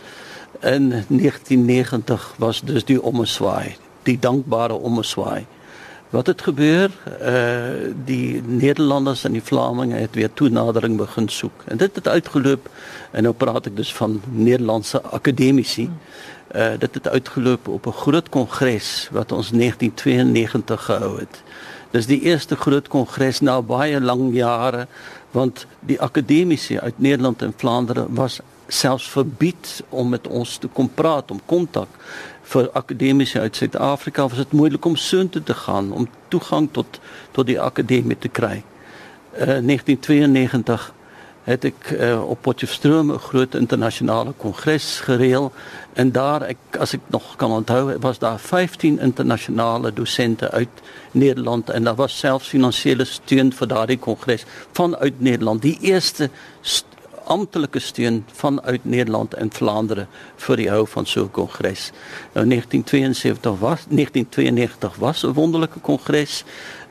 In 0.62 0.90
1990 0.90 2.34
was 2.38 2.62
dus 2.62 2.86
die 2.86 3.02
ommeswaai, 3.02 3.76
die 4.04 4.20
dankbare 4.20 4.74
ommeswaai. 4.74 5.46
Wat 6.10 6.28
het 6.28 6.42
gebeur? 6.42 6.92
Uh 7.22 7.94
die 8.06 8.42
Nederlanders 8.46 9.24
en 9.24 9.32
die 9.32 9.44
Vlamingen 9.44 10.00
het 10.00 10.16
weer 10.16 10.34
toenadering 10.34 10.98
begin 10.98 11.28
soek. 11.30 11.64
En 11.66 11.78
dit 11.78 11.96
het 11.96 12.08
uitgeloop 12.08 12.70
en 13.12 13.24
nou 13.24 13.34
praat 13.36 13.66
ek 13.66 13.76
dus 13.76 13.94
van 13.94 14.22
Nederlandse 14.32 15.02
akademici. 15.02 15.90
Uh 16.56 16.78
dit 16.80 16.94
het 16.94 17.08
uitgeloop 17.08 17.68
op 17.68 17.86
'n 17.86 17.92
groot 17.92 18.30
kongres 18.30 19.10
wat 19.12 19.32
ons 19.32 19.52
1992 19.52 20.84
gehou 20.84 21.20
het. 21.20 21.44
Dis 21.92 22.06
die 22.06 22.22
eerste 22.22 22.56
groot 22.56 22.88
kongres 22.88 23.40
na 23.40 23.62
baie 23.62 24.02
lang 24.02 24.34
jare 24.34 24.88
want 25.32 25.66
die 25.80 26.02
akademici 26.02 26.80
uit 26.80 27.00
Nederland 27.00 27.42
en 27.42 27.54
Vlaandere 27.58 28.06
was 28.10 28.40
selfs 28.68 29.10
verbied 29.10 29.84
om 29.90 30.10
met 30.10 30.28
ons 30.28 30.58
te 30.58 30.68
kom 30.68 30.90
praat 30.90 31.32
om 31.32 31.40
kontak 31.46 31.90
vir 32.48 32.70
akademici 32.80 33.40
uit 33.40 33.56
Suid-Afrika 33.56 34.28
was 34.28 34.38
dit 34.38 34.52
moeilik 34.52 34.86
om 34.86 34.96
soontoe 34.96 35.44
te 35.44 35.54
gaan 35.54 35.92
om 35.92 36.08
toegang 36.28 36.70
tot 36.72 37.00
tot 37.32 37.48
die 37.48 37.60
akademie 37.62 38.18
te 38.18 38.32
kry. 38.32 38.64
Uh, 39.34 39.60
1992 39.62 40.94
het 41.48 41.64
ek 41.64 41.92
uh, 41.96 42.20
op 42.28 42.42
Potchefstroom 42.44 43.12
'n 43.12 43.20
groot 43.24 43.56
internasionale 43.56 44.34
kongres 44.38 45.00
gereël 45.08 45.52
en 45.94 46.12
daar 46.12 46.42
ek 46.42 46.58
as 46.80 46.94
ek 46.94 47.02
nog 47.08 47.36
kan 47.36 47.52
onthou 47.52 48.00
was 48.00 48.20
daar 48.20 48.40
15 48.40 49.00
internasionale 49.00 49.94
dosente 49.94 50.52
uit 50.52 50.82
Nederland 51.12 51.70
en 51.70 51.84
daar 51.84 51.96
was 51.96 52.18
selfs 52.18 52.48
finansiële 52.48 53.06
steun 53.06 53.54
vir 53.54 53.68
daardie 53.68 54.00
kongres 54.00 54.46
vanuit 54.72 55.20
Nederland. 55.20 55.62
Die 55.62 55.78
eerste 55.82 56.30
amptelike 57.28 57.80
steun 57.80 58.26
vanuit 58.34 58.86
Nederland 58.86 59.34
en 59.34 59.52
Vlaandere 59.52 60.08
vir 60.36 60.56
die 60.56 60.70
hou 60.70 60.86
van 60.88 61.06
so 61.06 61.24
'n 61.24 61.32
kongres. 61.32 61.92
Nou 62.34 62.46
1972 62.46 63.60
was 63.60 63.86
1992 63.90 64.96
was 64.96 65.24
'n 65.24 65.34
wonderlike 65.34 65.80
kongres 65.80 66.44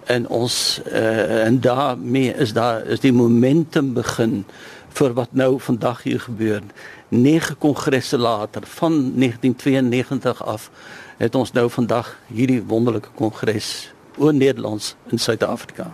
en 0.05 0.28
ons 0.28 0.81
uh, 0.87 1.45
en 1.45 1.61
daarmee 1.61 2.35
is 2.35 2.52
daar 2.52 2.87
is 2.87 3.00
die 3.00 3.12
momentum 3.12 3.93
begin 3.93 4.45
vir 4.88 5.12
wat 5.12 5.33
nou 5.33 5.61
vandag 5.61 6.02
hier 6.02 6.21
gebeur. 6.21 6.62
Nege 7.09 7.55
kongresse 7.55 8.19
later 8.19 8.62
van 8.64 8.93
1992 8.93 10.45
af 10.45 10.71
het 11.16 11.35
ons 11.35 11.52
nou 11.52 11.71
vandag 11.71 12.16
hierdie 12.26 12.62
wonderlike 12.62 13.09
kongres 13.14 13.93
oor 14.16 14.35
Nederlands 14.35 14.95
in 15.07 15.19
Suid-Afrika. 15.19 15.93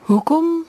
Hoekom 0.00 0.65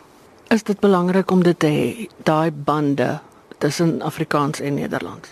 is 0.49 0.63
dit 0.63 0.79
belangrik 0.79 1.31
om 1.31 1.43
dit 1.43 1.59
te 1.59 1.67
hê, 1.67 2.07
daai 2.23 2.51
bande 2.51 3.19
tussen 3.57 4.01
Afrikaans 4.01 4.59
en 4.59 4.73
Nederlands? 4.73 5.29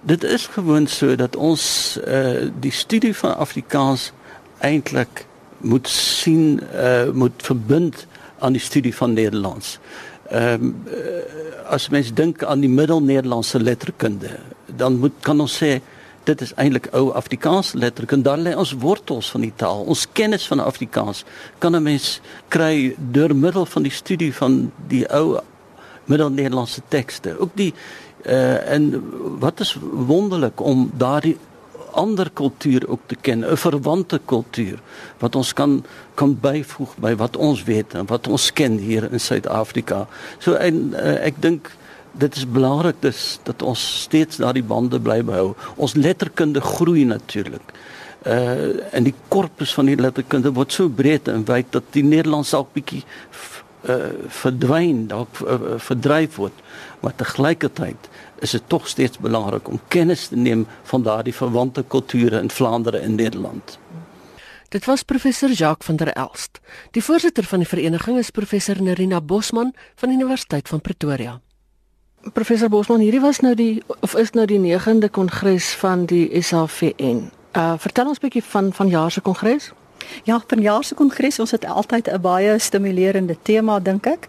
Dit 0.00 0.24
is 0.24 0.46
gewoon 0.46 0.86
so 0.86 1.16
dat 1.16 1.36
ons 1.36 1.98
uh 2.06 2.48
die 2.60 2.72
studie 2.72 3.14
van 3.16 3.36
Afrikaans 3.36 4.12
eintlik 4.58 5.26
moet 5.58 5.88
sien 5.88 6.60
uh 6.74 7.10
moet 7.12 7.42
verbind 7.42 8.06
aan 8.38 8.52
die 8.52 8.62
studie 8.62 8.94
van 8.94 9.12
Nederlands. 9.12 9.78
Ehm 10.28 10.62
um, 10.62 10.74
as 11.68 11.88
mens 11.88 12.14
dink 12.14 12.44
aan 12.44 12.60
die 12.60 12.68
Middel-Nederlandse 12.68 13.60
letterkunde, 13.60 14.38
dan 14.66 14.96
moet 14.98 15.12
kan 15.20 15.40
ons 15.40 15.56
sê 15.62 15.80
dit 16.28 16.44
is 16.44 16.54
eintlik 16.60 16.90
ou 16.96 17.10
Afrikaanse 17.16 17.78
letterkunde. 17.80 18.28
Daar 18.28 18.40
lê 18.40 18.54
ons 18.56 18.74
wortels 18.82 19.30
van 19.32 19.46
die 19.46 19.52
taal. 19.56 19.86
Ons 19.88 20.06
kennis 20.12 20.46
van 20.50 20.60
Afrikaans 20.64 21.24
kan 21.58 21.76
'n 21.76 21.82
mens 21.82 22.20
kry 22.48 22.94
deur 22.96 23.34
middel 23.36 23.66
van 23.66 23.82
die 23.82 23.92
studie 23.92 24.34
van 24.34 24.72
die 24.88 25.06
ou 25.08 25.40
Middel-Nederlandse 26.08 26.82
tekste. 26.88 27.38
Ook 27.38 27.50
die 27.54 27.74
uh 28.26 28.72
en 28.74 29.02
wat 29.38 29.60
is 29.60 29.76
wonderlik 29.92 30.60
om 30.60 30.90
daardie 30.96 31.36
ander 31.92 32.30
kultuur 32.30 32.88
ook 32.88 33.00
te 33.06 33.16
ken, 33.20 33.44
'n 33.44 33.56
verwante 33.56 34.20
kultuur 34.24 34.78
wat 35.18 35.36
ons 35.36 35.52
kan 35.52 35.84
kan 36.14 36.38
byvoeg 36.40 36.96
by 36.96 37.14
wat 37.16 37.36
ons 37.36 37.62
weet 37.62 37.94
en 37.94 38.06
wat 38.06 38.26
ons 38.26 38.52
ken 38.52 38.78
hier 38.78 39.12
in 39.12 39.20
Suid-Afrika. 39.20 40.06
So 40.38 40.52
en 40.52 40.92
uh, 40.92 41.24
ek 41.26 41.34
dink 41.42 41.70
dit 42.18 42.36
is 42.36 42.46
belangrik 42.50 42.96
dus 43.00 43.38
dat 43.42 43.62
ons 43.62 43.82
steeds 44.02 44.36
daardie 44.36 44.64
bande 44.64 45.00
bly 45.00 45.20
behou. 45.24 45.52
Ons 45.76 45.94
letterkunde 45.94 46.60
groei 46.60 47.04
natuurlik. 47.04 47.72
Uh 48.26 48.94
en 48.94 49.06
die 49.06 49.14
korpus 49.28 49.74
van 49.74 49.86
die 49.86 49.96
letterkunde 49.96 50.52
word 50.52 50.74
so 50.74 50.88
breed 50.88 51.28
en 51.28 51.46
wyd 51.46 51.70
dat 51.70 51.86
die 51.94 52.02
Nederlands 52.04 52.50
dalk 52.50 52.72
bietjie 52.74 53.04
uh 53.86 54.10
verdwyn, 54.40 55.06
dalk 55.06 55.38
uh, 55.44 55.78
verdryf 55.78 56.36
word. 56.36 56.64
Maar 57.00 57.14
te 57.14 57.24
gelyke 57.24 57.70
tyd 57.72 58.10
is 58.42 58.50
dit 58.50 58.62
tog 58.66 58.88
steeds 58.88 59.18
belangrik 59.18 59.68
om 59.68 59.80
kennis 59.88 60.28
te 60.28 60.36
neem 60.36 60.66
van 60.90 61.02
daardie 61.02 61.34
verwante 61.34 61.84
kulture 61.86 62.40
in 62.40 62.50
Vlaandere 62.50 62.98
en 62.98 63.14
Nederland. 63.14 63.78
Dit 64.68 64.84
was 64.84 65.02
professor 65.02 65.50
Jacques 65.50 65.86
van 65.86 65.96
der 65.96 66.12
Elst. 66.12 66.60
Die 66.90 67.04
voorsitter 67.04 67.44
van 67.44 67.58
die 67.58 67.68
vereniging 67.68 68.18
is 68.18 68.30
professor 68.30 68.82
Nerina 68.82 69.20
Bosman 69.20 69.72
van 69.94 70.08
die 70.08 70.18
Universiteit 70.18 70.68
van 70.68 70.80
Pretoria. 70.80 71.40
Professor 72.22 72.68
Bosman, 72.68 73.00
hierdie 73.00 73.20
was 73.22 73.38
nou 73.40 73.54
die 73.54 73.82
of 74.00 74.14
is 74.18 74.32
nou 74.34 74.44
die 74.46 74.58
9de 74.58 75.08
kongres 75.10 75.70
van 75.78 76.04
die 76.10 76.26
SAVN. 76.42 77.28
Uh 77.54 77.74
vertel 77.78 78.10
ons 78.10 78.18
'n 78.18 78.26
bietjie 78.26 78.42
van 78.42 78.72
van 78.72 78.88
jaar 78.88 79.10
se 79.10 79.20
kongres. 79.20 79.72
Ja, 80.24 80.42
van 80.46 80.60
jaar 80.60 80.84
se 80.84 80.94
kongres, 80.94 81.38
ons 81.38 81.50
het 81.50 81.64
altyd 81.64 82.08
'n 82.10 82.20
baie 82.20 82.58
stimulerende 82.58 83.36
tema 83.42 83.80
dink 83.80 84.06
ek. 84.06 84.26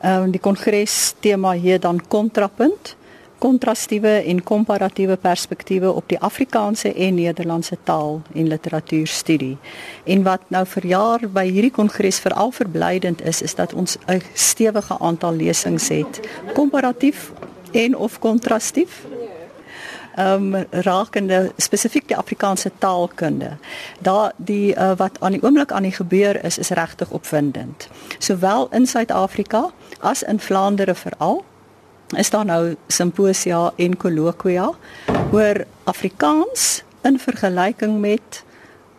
Ehm 0.00 0.26
uh, 0.26 0.30
die 0.30 0.40
kongres 0.40 1.14
tema 1.20 1.52
hier 1.52 1.80
dan 1.80 2.06
kontrapunt 2.08 2.96
kontrastiewe 3.42 4.08
en 4.08 4.42
komparatiewe 4.42 5.16
perspektiewe 5.16 5.90
op 5.92 6.08
die 6.08 6.18
Afrikaanse 6.18 6.92
en 6.94 7.14
Nederlandse 7.14 7.76
taal 7.82 8.20
en 8.34 8.46
literatuurstudie. 8.48 9.56
En 10.04 10.22
wat 10.22 10.44
nou 10.54 10.62
vir 10.76 10.86
jaar 10.86 11.24
by 11.26 11.48
hierdie 11.48 11.72
kongres 11.74 12.20
veral 12.22 12.54
verblydend 12.54 13.24
is, 13.26 13.42
is 13.42 13.54
dat 13.58 13.74
ons 13.74 13.96
'n 14.06 14.22
stewige 14.34 14.98
aantal 14.98 15.34
lesings 15.34 15.88
het, 15.88 16.20
komparatief 16.54 17.32
en 17.72 17.96
of 17.96 18.18
kontrastief. 18.18 19.02
Ehm 20.14 20.54
um, 20.54 20.64
rakende 20.70 21.52
spesifiek 21.56 22.08
die 22.08 22.16
Afrikaanse 22.16 22.70
taalkunde. 22.78 23.56
Daar 23.98 24.32
die 24.36 24.74
uh, 24.74 24.92
wat 24.96 25.16
aan 25.20 25.32
die 25.32 25.42
oomblik 25.42 25.72
aan 25.72 25.82
die 25.82 25.96
gebeur 25.96 26.44
is 26.44 26.58
is 26.58 26.68
regtig 26.68 27.10
opwindend. 27.10 27.88
Sowel 28.18 28.68
in 28.70 28.86
Suid-Afrika 28.86 29.70
as 30.00 30.22
in 30.22 30.40
Vlaandere 30.40 30.94
veral 30.94 31.44
is 32.16 32.30
daar 32.30 32.44
nou 32.44 32.76
simposia 32.92 33.72
en 33.76 33.96
kolloquia 33.96 34.70
oor 35.32 35.64
Afrikaans 35.84 36.82
in 37.02 37.18
vergelyking 37.18 38.00
met 38.00 38.42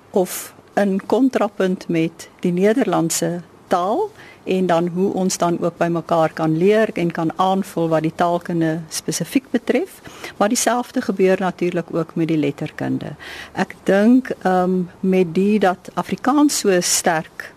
of 0.10 0.54
in 0.74 1.00
kontrapunt 1.06 1.88
met 1.88 2.30
die 2.42 2.52
Nederlandse 2.52 3.42
taal? 3.68 4.10
En 4.44 4.66
dan 4.66 4.88
hoe 4.88 5.14
ons 5.14 5.38
dan 5.38 5.58
ook 5.62 5.78
by 5.78 5.88
mekaar 5.88 6.34
kan 6.34 6.58
leer 6.58 6.90
en 6.94 7.12
kan 7.12 7.32
aanvul 7.36 7.88
wat 7.88 8.04
die 8.04 8.16
taalkunde 8.16 8.80
spesifiek 8.90 9.46
betref. 9.52 10.02
Maar 10.38 10.50
dieselfde 10.50 11.02
gebeur 11.02 11.40
natuurlik 11.40 11.94
ook 11.96 12.16
met 12.16 12.28
die 12.28 12.38
letterkunde. 12.38 13.16
Ek 13.54 13.76
dink 13.84 14.34
um, 14.44 14.90
met 15.00 15.32
die 15.34 15.60
dat 15.60 15.90
Afrikaans 15.94 16.60
so 16.60 16.82
sterk 16.82 17.54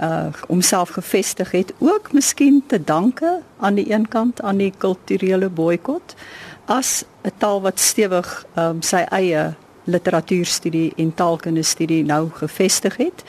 uh 0.00 0.32
homself 0.46 0.88
gevestig 0.88 1.50
het 1.50 1.72
ook 1.78 2.12
miskien 2.12 2.62
te 2.66 2.84
danke 2.84 3.40
aan 3.58 3.74
die 3.74 3.92
een 3.92 4.08
kant 4.08 4.42
aan 4.42 4.56
die 4.56 4.72
kulturele 4.78 5.48
boikot 5.48 6.14
as 6.66 7.04
'n 7.22 7.32
taal 7.38 7.60
wat 7.60 7.80
stewig 7.80 8.46
um 8.56 8.82
sy 8.82 9.04
eie 9.10 9.54
literatuurstudie 9.84 10.92
en 10.96 11.14
taalkunde 11.14 11.62
studie 11.62 12.04
nou 12.04 12.30
gevestig 12.30 12.96
het 12.96 13.24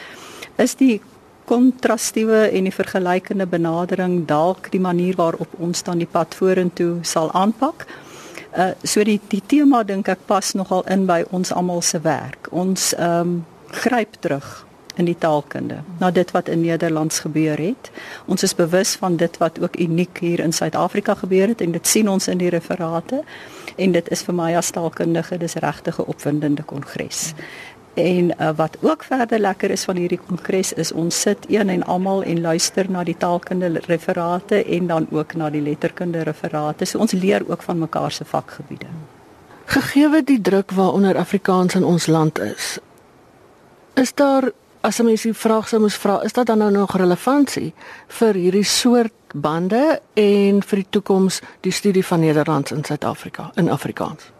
is 0.55 0.75
die 0.75 1.01
kontrastiewe 1.49 2.49
en 2.53 2.67
die 2.67 2.73
vergelykende 2.73 3.47
benadering 3.47 4.27
dalk 4.29 4.69
die 4.71 4.81
manier 4.81 5.15
waarop 5.17 5.55
ons 5.57 5.83
dan 5.83 5.97
die 5.97 6.09
pad 6.11 6.35
vorentoe 6.35 6.99
sal 7.01 7.31
aanpak. 7.31 7.87
Uh 8.53 8.71
so 8.83 9.03
die 9.03 9.19
die 9.29 9.41
tema 9.45 9.83
dink 9.83 10.07
ek 10.07 10.25
pas 10.25 10.53
nogal 10.53 10.83
in 10.85 11.05
by 11.09 11.23
ons 11.31 11.51
almal 11.51 11.81
se 11.81 12.01
werk. 12.05 12.51
Ons 12.51 12.93
um 12.97 13.45
gryp 13.71 14.19
terug 14.19 14.68
in 14.99 15.07
die 15.07 15.17
taalkunde 15.17 15.79
na 15.99 16.11
dit 16.11 16.31
wat 16.35 16.49
in 16.51 16.61
Nederlands 16.61 17.19
gebeur 17.25 17.57
het. 17.57 17.91
Ons 18.25 18.43
is 18.43 18.55
bewus 18.55 18.95
van 18.99 19.15
dit 19.17 19.37
wat 19.41 19.59
ook 19.63 19.79
uniek 19.79 20.19
hier 20.19 20.43
in 20.43 20.53
Suid-Afrika 20.53 21.15
gebeur 21.15 21.47
het 21.47 21.61
en 21.61 21.71
dit 21.71 21.87
sien 21.87 22.09
ons 22.09 22.27
in 22.27 22.37
die 22.37 22.51
referate 22.53 23.23
en 23.75 23.95
dit 23.95 24.11
is 24.11 24.23
vir 24.27 24.35
my 24.35 24.53
as 24.59 24.71
taalkundige 24.75 25.37
dis 25.37 25.55
regtig 25.63 25.99
'n 25.99 26.09
opwindende 26.13 26.63
kongres. 26.63 27.33
En 27.93 28.31
uh, 28.31 28.49
wat 28.55 28.77
ook 28.81 29.03
verder 29.03 29.39
lekker 29.39 29.69
is 29.69 29.83
van 29.83 29.95
hierdie 29.95 30.19
kongres 30.27 30.73
is 30.73 30.91
ons 30.91 31.21
sit 31.21 31.45
een 31.49 31.69
en 31.69 31.83
almal 31.83 32.23
en 32.23 32.41
luister 32.41 32.91
na 32.91 33.03
die 33.03 33.17
taalkunde 33.17 33.81
referate 33.85 34.63
en 34.63 34.87
dan 34.87 35.07
ook 35.11 35.33
na 35.33 35.49
die 35.49 35.61
letterkunde 35.61 36.21
referate. 36.23 36.85
So 36.85 36.99
ons 36.99 37.11
leer 37.11 37.43
ook 37.49 37.61
van 37.61 37.79
mekaar 37.79 38.11
se 38.11 38.25
vakgebiede. 38.25 38.87
Gegeewe 39.65 40.23
die 40.23 40.41
druk 40.41 40.71
waaronder 40.71 41.17
Afrikaans 41.17 41.75
in 41.75 41.83
ons 41.83 42.07
land 42.07 42.39
is, 42.39 42.77
is 43.93 44.13
daar 44.13 44.51
as 44.81 44.99
'n 44.99 45.05
mens 45.05 45.21
die 45.21 45.33
vraag 45.33 45.67
sou 45.67 45.81
moes 45.81 45.95
vra, 45.95 46.21
is 46.23 46.33
dit 46.33 46.45
dan 46.45 46.57
nou 46.57 46.71
nog 46.71 46.97
relevantie 46.97 47.73
vir 48.07 48.33
hierdie 48.33 48.63
soort 48.63 49.11
bande 49.33 50.01
en 50.13 50.63
vir 50.63 50.75
die 50.75 50.89
toekoms 50.89 51.41
die 51.61 51.71
studie 51.71 52.05
van 52.05 52.19
Nederlands 52.19 52.71
in 52.71 52.83
Suid-Afrika 52.83 53.51
in 53.55 53.69
Afrikaans? 53.69 54.31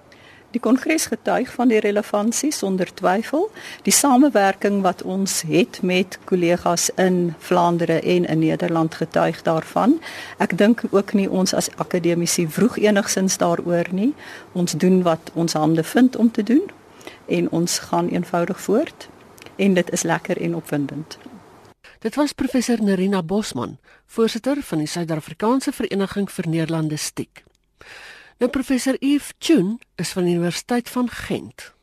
Die 0.52 0.60
kongres 0.60 1.06
getuig 1.06 1.52
van 1.54 1.68
die 1.68 1.80
relevantie 1.80 2.52
sonder 2.52 2.94
twyfel. 2.94 3.52
Die 3.82 3.94
samewerking 3.94 4.82
wat 4.82 5.02
ons 5.02 5.42
het 5.42 5.82
met 5.82 6.20
kollegas 6.24 6.90
in 6.96 7.36
Vlaandere 7.38 8.02
en 8.02 8.26
in 8.26 8.40
Nederland 8.40 8.96
getuig 8.96 9.42
daarvan. 9.42 10.02
Ek 10.38 10.58
dink 10.58 10.84
ook 10.90 11.14
nie 11.14 11.30
ons 11.30 11.54
as 11.54 11.70
akademici 11.76 12.48
vroeg 12.48 12.78
enigsins 12.78 13.38
daaroor 13.38 13.86
nie. 13.92 14.14
Ons 14.52 14.72
doen 14.72 15.02
wat 15.02 15.32
ons 15.34 15.54
hande 15.54 15.84
vind 15.84 16.16
om 16.16 16.32
te 16.32 16.44
doen 16.44 16.64
en 17.26 17.50
ons 17.50 17.80
gaan 17.80 18.08
eenvoudig 18.08 18.62
voort 18.62 19.10
en 19.60 19.74
dit 19.74 19.92
is 19.92 20.04
lekker 20.08 20.40
en 20.42 20.56
opwindend. 20.56 21.18
Dit 22.00 22.16
was 22.16 22.34
professor 22.34 22.80
Nerina 22.84 23.24
Bosman, 23.24 23.78
voorsitter 24.06 24.62
van 24.64 24.78
die 24.78 24.88
Suid-Afrikaanse 24.88 25.72
Vereniging 25.76 26.30
vir 26.32 26.48
Neerlandistiek. 26.48 27.44
Nou 28.40 28.48
professor 28.52 28.96
Yves 29.04 29.34
Chun 29.40 29.80
is 30.00 30.14
van 30.16 30.24
die 30.24 30.38
Universiteit 30.38 30.90
van 30.90 31.10
Gent. 31.12 31.74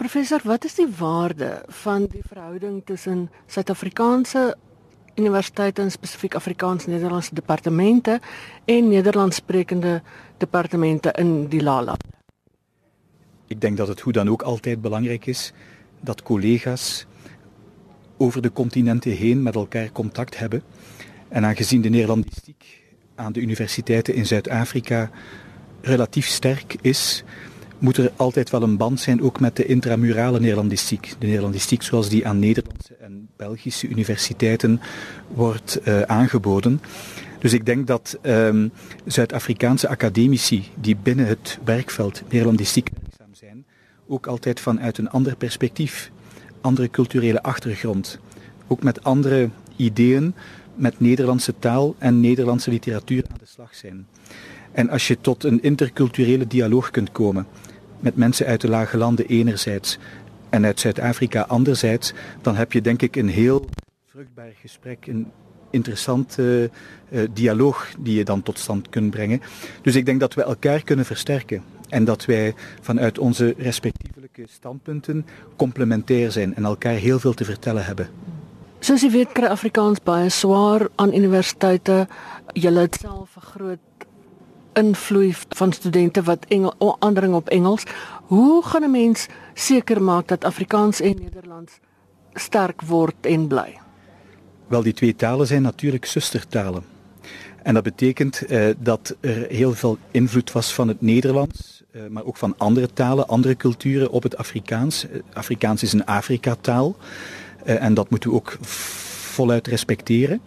Professor, 0.00 0.40
wat 0.48 0.64
is 0.64 0.78
die 0.80 0.88
waarde 0.98 1.62
van 1.84 2.06
die 2.10 2.22
verhouding 2.24 2.80
tussen 2.88 3.28
Suid-Afrikaanse 3.46 4.54
universiteite 5.14 5.82
en 5.82 5.90
spesifiek 5.90 6.34
Afrikaans-Nederlandse 6.34 7.34
departemente 7.34 8.20
en 8.64 8.88
Nederlandssprekende 8.88 10.00
departemente 10.38 11.12
in 11.18 11.46
die 11.52 11.62
Lala? 11.62 11.96
Ik 13.46 13.60
denk 13.60 13.76
dat 13.76 13.88
het 13.88 14.00
hoe 14.00 14.12
dan 14.12 14.28
ook 14.28 14.42
altijd 14.42 14.80
belangrijk 14.80 15.26
is 15.26 15.52
dat 16.04 16.22
collega's 16.22 17.06
over 18.16 18.42
de 18.42 18.52
continenten 18.52 19.12
heen 19.12 19.42
met 19.42 19.54
elkaar 19.54 19.92
contact 19.92 20.38
hebben. 20.38 20.62
En 21.28 21.44
aangezien 21.44 21.80
de 21.80 21.88
Nederlandistiek 21.88 22.82
aan 23.14 23.32
de 23.32 23.40
universiteiten 23.40 24.14
in 24.14 24.26
Zuid-Afrika 24.26 25.10
relatief 25.80 26.26
sterk 26.26 26.76
is, 26.80 27.24
moet 27.78 27.96
er 27.96 28.12
altijd 28.16 28.50
wel 28.50 28.62
een 28.62 28.76
band 28.76 29.00
zijn 29.00 29.22
ook 29.22 29.40
met 29.40 29.56
de 29.56 29.66
intramurale 29.66 30.40
Nederlandistiek. 30.40 31.14
De 31.18 31.26
Nederlandistiek 31.26 31.82
zoals 31.82 32.08
die 32.08 32.26
aan 32.26 32.38
Nederlandse 32.38 32.94
en 32.94 33.28
Belgische 33.36 33.88
universiteiten 33.88 34.80
wordt 35.28 35.78
uh, 35.84 36.00
aangeboden. 36.00 36.80
Dus 37.38 37.52
ik 37.52 37.66
denk 37.66 37.86
dat 37.86 38.18
um, 38.22 38.72
Zuid-Afrikaanse 39.04 39.88
academici 39.88 40.68
die 40.80 40.96
binnen 41.02 41.26
het 41.26 41.58
werkveld 41.64 42.22
Nederlandistiek 42.28 42.90
ook 44.06 44.26
altijd 44.26 44.60
vanuit 44.60 44.98
een 44.98 45.10
ander 45.10 45.36
perspectief, 45.36 46.10
andere 46.60 46.90
culturele 46.90 47.42
achtergrond, 47.42 48.18
ook 48.66 48.82
met 48.82 49.04
andere 49.04 49.48
ideeën, 49.76 50.34
met 50.74 51.00
Nederlandse 51.00 51.54
taal 51.58 51.94
en 51.98 52.20
Nederlandse 52.20 52.70
literatuur 52.70 53.24
aan 53.30 53.36
de 53.38 53.46
slag 53.46 53.74
zijn. 53.74 54.06
En 54.72 54.90
als 54.90 55.08
je 55.08 55.20
tot 55.20 55.44
een 55.44 55.62
interculturele 55.62 56.46
dialoog 56.46 56.90
kunt 56.90 57.12
komen 57.12 57.46
met 58.00 58.16
mensen 58.16 58.46
uit 58.46 58.60
de 58.60 58.68
lage 58.68 58.96
landen 58.96 59.26
enerzijds 59.26 59.98
en 60.50 60.64
uit 60.64 60.80
Zuid-Afrika 60.80 61.42
anderzijds, 61.42 62.12
dan 62.42 62.56
heb 62.56 62.72
je 62.72 62.80
denk 62.80 63.02
ik 63.02 63.16
een 63.16 63.28
heel 63.28 63.68
vruchtbaar 64.06 64.52
gesprek, 64.60 65.06
een 65.06 65.26
interessante 65.70 66.70
uh, 67.10 67.22
dialoog 67.32 67.94
die 67.98 68.16
je 68.16 68.24
dan 68.24 68.42
tot 68.42 68.58
stand 68.58 68.88
kunt 68.88 69.10
brengen. 69.10 69.40
Dus 69.82 69.94
ik 69.94 70.06
denk 70.06 70.20
dat 70.20 70.34
we 70.34 70.42
elkaar 70.42 70.82
kunnen 70.82 71.04
versterken 71.04 71.62
en 71.94 72.04
dat 72.04 72.24
wij 72.24 72.54
vanuit 72.80 73.18
onze 73.18 73.54
respectievelijke 73.58 74.44
standpunten 74.48 75.26
complementair 75.56 76.32
zijn 76.32 76.54
en 76.54 76.64
elkaar 76.64 76.94
heel 76.94 77.18
veel 77.18 77.34
te 77.34 77.44
vertellen 77.44 77.84
hebben. 77.84 78.08
Soos 78.78 79.00
jy 79.00 79.10
weet, 79.10 79.32
kry 79.32 79.46
Afrikaans 79.46 80.02
baie 80.02 80.28
swaar 80.28 80.88
aan 80.94 81.14
universiteite. 81.14 82.08
Julle 82.52 82.80
het 82.80 82.98
self 83.00 83.36
'n 83.36 83.40
groot 83.40 83.78
invloei 84.72 85.34
van 85.48 85.72
studente 85.72 86.22
wat 86.22 86.44
Engel 86.48 86.96
aandring 86.98 87.34
op 87.34 87.48
Engels. 87.48 87.82
Hoe 88.26 88.64
gaan 88.64 88.82
'n 88.82 88.90
mens 88.90 89.26
seker 89.54 90.02
maak 90.02 90.28
dat 90.28 90.44
Afrikaans 90.44 91.00
en 91.00 91.16
Nederlands 91.20 91.72
sterk 92.32 92.82
word 92.82 93.26
en 93.26 93.46
bly? 93.46 93.78
Wel, 94.66 94.82
die 94.82 94.92
twee 94.92 95.16
talen 95.16 95.46
zijn 95.46 95.62
natuurlijk 95.62 96.04
zustertalen. 96.04 96.93
En 97.64 97.74
dat 97.74 97.82
betekent 97.82 98.50
uh, 98.50 98.66
dat 98.78 99.16
er 99.20 99.46
heel 99.48 99.72
veel 99.74 99.98
invloed 100.10 100.52
was 100.52 100.74
van 100.74 100.88
het 100.88 101.00
Nederlands, 101.00 101.82
uh, 101.92 102.02
maar 102.06 102.24
ook 102.24 102.36
van 102.36 102.54
andere 102.58 102.92
talen, 102.92 103.28
andere 103.28 103.56
culturen 103.56 104.10
op 104.10 104.22
het 104.22 104.36
Afrikaans. 104.36 105.04
Uh, 105.04 105.20
Afrikaans 105.32 105.82
is 105.82 105.92
een 105.92 106.04
Afrika-taal 106.04 106.96
en 107.64 107.94
dat 107.94 108.10
moeten 108.10 108.30
we 108.30 108.36
ook 108.36 108.56
voluit 108.60 109.66
respecteren. 109.66 110.40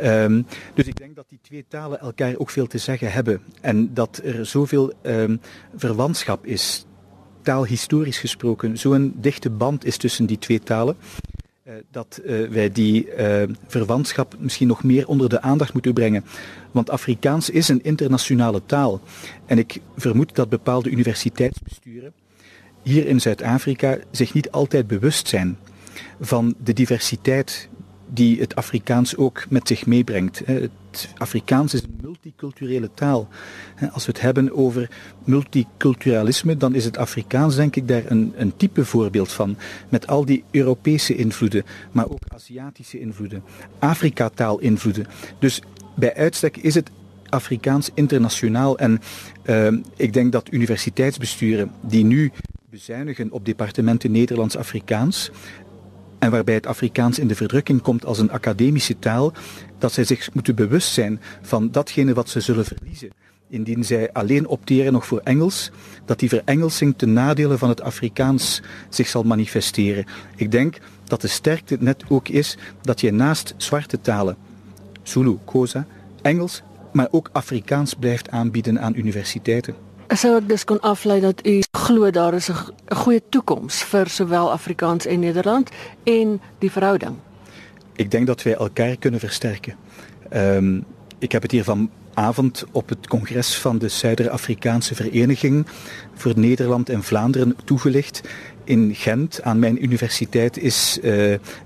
Um, 0.00 0.46
dus 0.74 0.86
ik 0.86 0.96
denk 0.96 1.16
dat 1.16 1.28
die 1.28 1.38
twee 1.42 1.64
talen 1.68 2.00
elkaar 2.00 2.34
ook 2.36 2.50
veel 2.50 2.66
te 2.66 2.78
zeggen 2.78 3.12
hebben 3.12 3.40
en 3.60 3.94
dat 3.94 4.20
er 4.24 4.46
zoveel 4.46 4.92
um, 5.02 5.40
verwantschap 5.76 6.46
is, 6.46 6.86
taalhistorisch 7.42 8.18
gesproken, 8.18 8.78
zo'n 8.78 9.14
dichte 9.16 9.50
band 9.50 9.84
is 9.84 9.96
tussen 9.96 10.26
die 10.26 10.38
twee 10.38 10.60
talen. 10.60 10.96
Uh, 11.68 11.74
dat 11.90 12.20
uh, 12.24 12.48
wij 12.48 12.72
die 12.72 13.16
uh, 13.16 13.42
verwantschap 13.66 14.36
misschien 14.38 14.66
nog 14.66 14.84
meer 14.84 15.08
onder 15.08 15.28
de 15.28 15.40
aandacht 15.40 15.72
moeten 15.72 15.92
brengen. 15.92 16.24
Want 16.70 16.90
Afrikaans 16.90 17.50
is 17.50 17.68
een 17.68 17.82
internationale 17.82 18.62
taal. 18.66 19.00
En 19.46 19.58
ik 19.58 19.80
vermoed 19.96 20.34
dat 20.34 20.48
bepaalde 20.48 20.90
universiteitsbesturen 20.90 22.12
hier 22.82 23.06
in 23.06 23.20
Zuid-Afrika 23.20 23.98
zich 24.10 24.34
niet 24.34 24.50
altijd 24.50 24.86
bewust 24.86 25.28
zijn 25.28 25.58
van 26.20 26.54
de 26.64 26.72
diversiteit 26.72 27.67
die 28.08 28.40
het 28.40 28.54
Afrikaans 28.54 29.16
ook 29.16 29.46
met 29.48 29.68
zich 29.68 29.86
meebrengt. 29.86 30.42
Het 30.44 31.14
Afrikaans 31.18 31.74
is 31.74 31.82
een 31.82 31.98
multiculturele 32.02 32.90
taal. 32.94 33.28
Als 33.92 34.06
we 34.06 34.12
het 34.12 34.20
hebben 34.20 34.52
over 34.52 34.90
multiculturalisme, 35.24 36.56
dan 36.56 36.74
is 36.74 36.84
het 36.84 36.96
Afrikaans 36.96 37.56
denk 37.56 37.76
ik 37.76 37.88
daar 37.88 38.02
een, 38.06 38.32
een 38.36 38.56
type 38.56 38.84
voorbeeld 38.84 39.32
van. 39.32 39.56
Met 39.88 40.06
al 40.06 40.24
die 40.24 40.44
Europese 40.50 41.14
invloeden, 41.14 41.64
maar 41.92 42.08
ook 42.08 42.20
Aziatische 42.28 43.00
invloeden, 43.00 43.42
Afrika-taal 43.78 44.58
invloeden. 44.58 45.06
Dus 45.38 45.62
bij 45.94 46.14
uitstek 46.14 46.56
is 46.56 46.74
het 46.74 46.90
Afrikaans 47.28 47.90
internationaal. 47.94 48.78
En 48.78 49.00
uh, 49.44 49.72
ik 49.96 50.12
denk 50.12 50.32
dat 50.32 50.52
universiteitsbesturen 50.52 51.70
die 51.80 52.04
nu 52.04 52.32
bezuinigen 52.70 53.32
op 53.32 53.44
departementen 53.44 54.10
Nederlands-Afrikaans, 54.10 55.30
en 56.18 56.30
waarbij 56.30 56.54
het 56.54 56.66
Afrikaans 56.66 57.18
in 57.18 57.28
de 57.28 57.34
verdrukking 57.34 57.82
komt 57.82 58.04
als 58.04 58.18
een 58.18 58.30
academische 58.30 58.98
taal, 58.98 59.32
dat 59.78 59.92
zij 59.92 60.04
zich 60.04 60.34
moeten 60.34 60.54
bewust 60.54 60.92
zijn 60.92 61.20
van 61.42 61.70
datgene 61.70 62.14
wat 62.14 62.28
ze 62.28 62.40
zullen 62.40 62.64
verliezen. 62.64 63.10
Indien 63.48 63.84
zij 63.84 64.12
alleen 64.12 64.46
opteren 64.46 64.92
nog 64.92 65.06
voor 65.06 65.20
Engels, 65.24 65.70
dat 66.04 66.18
die 66.18 66.28
verengelsing 66.28 66.94
ten 66.96 67.12
nadele 67.12 67.58
van 67.58 67.68
het 67.68 67.80
Afrikaans 67.80 68.62
zich 68.88 69.08
zal 69.08 69.22
manifesteren. 69.22 70.04
Ik 70.36 70.50
denk 70.50 70.78
dat 71.04 71.20
de 71.20 71.28
sterkte 71.28 71.76
net 71.80 72.04
ook 72.08 72.28
is 72.28 72.56
dat 72.82 73.00
je 73.00 73.12
naast 73.12 73.54
zwarte 73.56 74.00
talen, 74.00 74.36
Zulu, 75.02 75.38
Xhosa, 75.44 75.86
Engels, 76.22 76.62
maar 76.92 77.08
ook 77.10 77.30
Afrikaans 77.32 77.94
blijft 77.94 78.30
aanbieden 78.30 78.80
aan 78.80 78.94
universiteiten. 78.94 79.74
Sou 80.08 80.36
ek 80.36 80.48
dus 80.48 80.64
kon 80.64 80.80
aflei 80.80 81.20
dat 81.20 81.46
u 81.46 81.62
glo 81.88 82.10
daar 82.10 82.34
is 82.34 82.48
'n 82.48 82.94
goeie 82.94 83.22
toekoms 83.28 83.82
vir 83.82 84.08
sowel 84.08 84.50
Afrikaans 84.52 85.06
en 85.06 85.20
Nederland 85.20 85.70
en 86.04 86.40
die 86.58 86.70
verhouding? 86.70 87.14
Ik 87.96 88.10
denk 88.10 88.26
dat 88.26 88.42
wij 88.42 88.54
elkaar 88.54 88.96
kunnen 88.96 89.20
versterken. 89.20 89.74
Um, 90.32 90.84
ik 91.18 91.32
heb 91.32 91.42
het 91.42 91.50
hier 91.50 91.64
vanavond 91.64 92.64
op 92.72 92.88
het 92.88 93.06
congres 93.06 93.56
van 93.56 93.78
de 93.78 93.88
Zuider-Afrikaanse 93.88 94.94
Vereniging 94.94 95.66
voor 96.14 96.32
Nederland 96.36 96.88
en 96.88 97.02
Vlaanderen 97.02 97.56
toegelicht. 97.64 98.20
In 98.64 98.94
Gent, 98.94 99.42
aan 99.42 99.58
mijn 99.58 99.82
universiteit, 99.84 100.58
is 100.58 100.98
uh, 100.98 101.04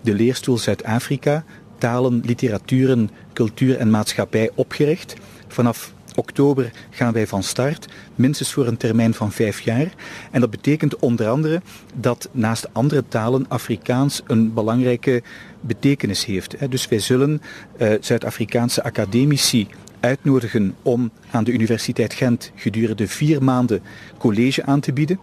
de 0.02 0.14
leerstoel 0.14 0.58
Zuid-Afrika, 0.58 1.44
talen, 1.78 2.22
literaturen, 2.24 3.11
cultuur 3.32 3.76
en 3.76 3.90
maatschappij 3.90 4.50
opgericht. 4.54 5.14
Vanaf 5.48 5.92
oktober 6.14 6.70
gaan 6.90 7.12
wij 7.12 7.27
van 7.27 7.42
start, 7.42 7.87
minstens 8.14 8.53
voor 8.53 8.66
een 8.66 8.77
termijn 8.77 9.14
van 9.14 9.33
vijf 9.33 9.61
jaar. 9.61 9.92
En 10.31 10.40
dat 10.40 10.51
betekent 10.51 10.96
onder 10.96 11.29
andere 11.29 11.62
dat 11.94 12.29
naast 12.33 12.68
andere 12.72 13.05
talen 13.09 13.48
Afrikaans 13.48 14.22
een 14.27 14.53
belangrijke 14.53 15.22
betekenis 15.61 16.25
heeft. 16.25 16.70
Dus 16.70 16.88
wij 16.88 16.98
zullen 16.98 17.42
uh, 17.79 17.92
Zuid-Afrikaanse 18.01 18.83
academici 18.83 19.68
uitnodigen 20.01 20.75
om 20.83 21.11
aan 21.31 21.44
de 21.44 21.53
Universiteit 21.53 22.14
Gent 22.14 22.53
gedurende 22.55 23.09
vier 23.09 23.42
maanden 23.42 23.83
college 24.18 24.64
aan 24.64 24.81
te 24.81 24.92
bieden. 24.92 25.18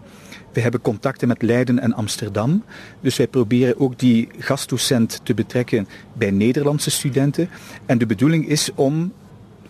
We 0.53 0.61
hebben 0.61 0.81
contacten 0.81 1.27
met 1.27 1.41
Leiden 1.41 1.79
en 1.79 1.93
Amsterdam. 1.93 2.63
Dus 3.01 3.17
wij 3.17 3.27
proberen 3.27 3.79
ook 3.79 3.99
die 3.99 4.29
gastdocent 4.37 5.19
te 5.23 5.33
betrekken 5.33 5.87
bij 6.13 6.31
Nederlandse 6.31 6.91
studenten. 6.91 7.49
En 7.85 7.97
de 7.97 8.05
bedoeling 8.05 8.47
is 8.47 8.69
om 8.75 9.13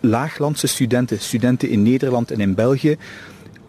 laaglandse 0.00 0.66
studenten, 0.66 1.18
studenten 1.18 1.68
in 1.68 1.82
Nederland 1.82 2.30
en 2.30 2.40
in 2.40 2.54
België, 2.54 2.96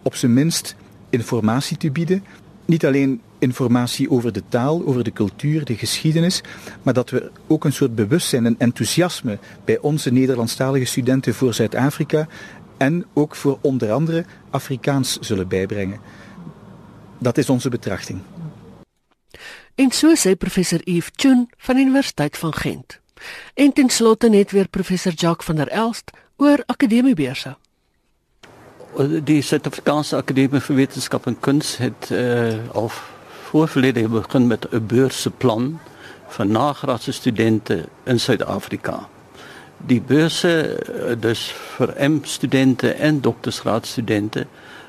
op 0.02 0.14
zijn 0.14 0.32
minst 0.32 0.76
informatie 1.10 1.76
te 1.76 1.90
bieden. 1.90 2.24
Niet 2.64 2.86
alleen 2.86 3.20
informatie 3.38 4.10
over 4.10 4.32
de 4.32 4.42
taal, 4.48 4.86
over 4.86 5.04
de 5.04 5.12
cultuur, 5.12 5.64
de 5.64 5.76
geschiedenis, 5.76 6.40
maar 6.82 6.94
dat 6.94 7.10
we 7.10 7.30
ook 7.46 7.64
een 7.64 7.72
soort 7.72 7.94
bewustzijn 7.94 8.46
en 8.46 8.54
enthousiasme 8.58 9.38
bij 9.64 9.78
onze 9.78 10.12
Nederlandstalige 10.12 10.84
studenten 10.84 11.34
voor 11.34 11.54
Zuid-Afrika 11.54 12.28
en 12.76 13.04
ook 13.12 13.34
voor 13.36 13.58
onder 13.60 13.92
andere 13.92 14.24
Afrikaans 14.50 15.18
zullen 15.20 15.48
bijbrengen. 15.48 16.00
Dat 17.18 17.38
is 17.38 17.48
onze 17.48 17.68
betrachting. 17.68 18.20
En 19.74 19.90
so 19.90 20.14
sê 20.14 20.36
professor 20.36 20.80
Yves 20.84 21.10
Chun 21.16 21.50
van 21.56 21.74
die 21.74 21.84
Universiteit 21.84 22.38
van 22.38 22.54
Gent. 22.54 23.01
En 23.54 23.72
ten 23.72 23.90
slotte 23.90 24.28
net 24.28 24.50
weer 24.50 24.68
professor 24.68 25.12
Jacques 25.12 25.46
van 25.46 25.56
der 25.56 25.68
Elst 25.68 26.10
oor 26.36 26.62
akademiebeurse. 26.66 27.56
Die 29.24 29.42
Suid-Afrikaanse 29.42 30.16
Akademie 30.16 30.60
vir 30.60 30.76
Wetenskap 30.76 31.26
en 31.26 31.38
Kuns 31.40 31.76
het 31.76 32.10
uh, 32.12 32.58
al 32.72 32.90
voor 33.48 33.68
verlede 33.68 34.08
begin 34.08 34.46
met 34.46 34.66
'n 34.70 34.86
beurseplan 34.86 35.80
vir 36.28 36.46
nagraadse 36.46 37.12
studente 37.12 37.84
in 38.04 38.20
Suid-Afrika. 38.20 39.08
Die 39.76 40.00
beurse 40.00 40.52
eh, 40.74 41.16
dus 41.20 41.54
vir 41.76 41.94
M 42.10 42.20
studente 42.22 42.92
en 42.92 43.20
doktorsgraadstudente 43.20 44.46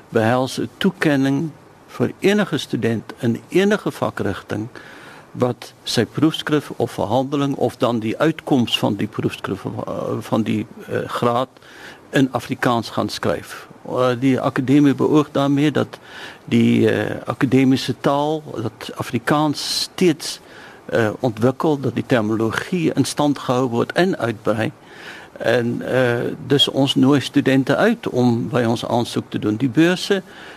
behels 0.08 0.58
'n 0.60 0.68
toekenning 0.78 1.50
vir 1.86 2.12
enige 2.18 2.58
student 2.58 3.12
in 3.18 3.42
enige 3.48 3.90
vakrigting 3.90 4.68
wat 5.34 5.72
sy 5.82 6.04
proefskrif 6.04 6.70
of 6.76 6.90
verhandeling 6.90 7.54
of 7.54 7.76
dan 7.76 7.98
die 7.98 8.18
uitkoms 8.18 8.78
van 8.78 8.94
die 8.94 9.06
proefskrif 9.06 9.64
eh, 9.64 10.02
van 10.20 10.42
die 10.42 10.66
uh, 10.88 10.98
graad 11.06 11.48
in 12.10 12.28
Afrikaans 12.32 12.90
gaan 12.90 13.08
skryf. 13.08 13.66
Uh, 13.88 14.14
die 14.20 14.40
akademie 14.40 14.94
beoog 14.94 15.30
daarmee 15.32 15.70
dat 15.70 15.98
die 16.44 16.86
uh, 16.86 17.10
akademiese 17.24 17.94
taal, 18.00 18.42
dat 18.62 18.90
Afrikaans 18.94 19.80
steeds 19.80 20.40
uh, 20.92 21.10
ontwikkel, 21.20 21.80
dat 21.80 21.94
die 21.94 22.06
terminologie 22.06 22.92
in 22.92 23.04
stand 23.04 23.38
gehou 23.38 23.68
word 23.68 23.92
en 23.92 24.18
uitbrei. 24.18 24.70
En 25.38 25.82
uh, 25.82 26.30
dus 26.46 26.68
ons 26.68 26.94
nooi 26.94 27.20
studente 27.20 27.76
uit 27.76 28.08
om 28.08 28.48
by 28.48 28.62
ons 28.62 28.86
aansoek 28.86 29.24
te 29.28 29.38
doen. 29.38 29.56
Die 29.56 29.68
beurse 29.68 30.14
uh, 30.14 30.53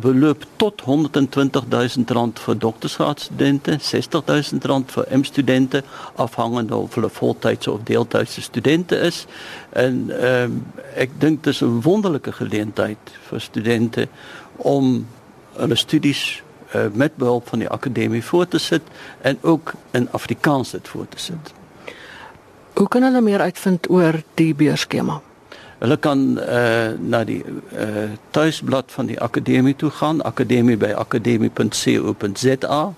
beloop 0.00 0.44
tot 0.56 0.80
120 0.80 1.62
000 1.68 1.88
rand 2.06 2.40
vir 2.40 2.58
doktorsgraadstudente, 2.58 3.76
60 3.80 4.22
000 4.26 4.60
rand 4.68 4.92
vir 4.92 5.06
M-studente, 5.10 5.82
afhangende 6.14 6.76
of 6.76 6.94
hulle 6.94 7.08
voltydse 7.10 7.70
of 7.72 7.80
deeltydse 7.82 8.42
studente 8.42 8.96
is. 8.96 9.24
En 9.72 10.10
uh, 10.12 10.44
ek 11.00 11.16
dink 11.18 11.42
dit 11.44 11.52
is 11.54 11.62
'n 11.62 11.80
wonderlike 11.80 12.32
geleentheid 12.32 12.98
vir 13.28 13.40
studente 13.40 14.08
om 14.56 15.06
hulle 15.56 15.76
studies 15.76 16.42
uh, 16.74 16.86
met 16.92 17.16
behulp 17.16 17.48
van 17.48 17.58
die 17.58 17.68
akademie 17.68 18.24
voor 18.24 18.48
te 18.48 18.58
sit 18.58 18.82
en 19.20 19.38
ook 19.40 19.72
in 19.90 20.08
Afrikaans 20.10 20.70
dit 20.70 20.88
voor 20.88 21.08
te 21.08 21.18
sit. 21.18 21.52
Hoe 22.74 22.88
kan 22.88 23.02
hulle 23.02 23.20
meer 23.20 23.40
uitvind 23.40 23.90
oor 23.90 24.22
die 24.34 24.54
beurskema? 24.54 25.20
Hulle 25.84 25.98
kan 26.00 26.38
uh 26.40 26.96
na 26.96 27.20
die 27.28 27.42
uh 27.44 28.08
tuisblad 28.32 28.88
van 28.92 29.06
die 29.10 29.20
akademie 29.20 29.76
toe 29.76 29.90
gaan, 29.90 30.22
akademie 30.24 30.76
by 30.80 30.94
akademie.co.za 30.96 32.94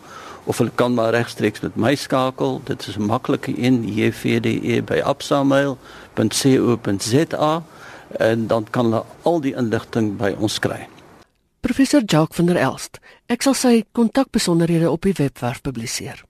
of 0.47 0.59
hulle 0.59 0.71
kan 0.75 0.95
maar 0.95 1.11
regstreeks 1.11 1.61
met 1.61 1.77
my 1.77 1.95
skakel. 1.95 2.61
Dit 2.65 2.87
is 2.87 2.97
'n 2.97 3.07
maklike 3.11 3.53
een, 3.59 3.95
jvde 3.95 4.83
by 4.83 5.01
absamail.co.za 5.03 7.63
en 8.19 8.47
dan 8.47 8.67
kan 8.71 8.85
hulle 8.85 9.05
al 9.23 9.41
die 9.41 9.55
inligting 9.57 10.17
by 10.17 10.35
ons 10.39 10.59
kry. 10.59 10.89
Professor 11.61 12.03
Jacques 12.05 12.37
van 12.37 12.47
der 12.47 12.57
Elst, 12.57 12.99
ek 13.27 13.43
sal 13.43 13.55
sy 13.55 13.85
kontakbesonderhede 13.93 14.91
op 14.91 15.03
die 15.03 15.15
webwerf 15.17 15.61
publiseer. 15.61 16.26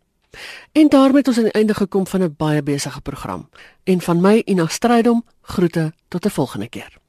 En 0.73 0.89
daarmee 0.89 1.19
het 1.19 1.29
ons 1.29 1.37
aan 1.37 1.43
die 1.43 1.53
einde 1.53 1.75
gekom 1.75 2.07
van 2.07 2.23
'n 2.23 2.35
baie 2.37 2.63
besige 2.63 3.01
program. 3.01 3.49
En 3.85 4.01
van 4.01 4.21
my 4.21 4.43
Ina 4.45 4.67
Strydom 4.67 5.25
groete 5.43 5.93
tot 6.09 6.27
'n 6.27 6.31
volgende 6.31 6.69
keer. 6.69 7.06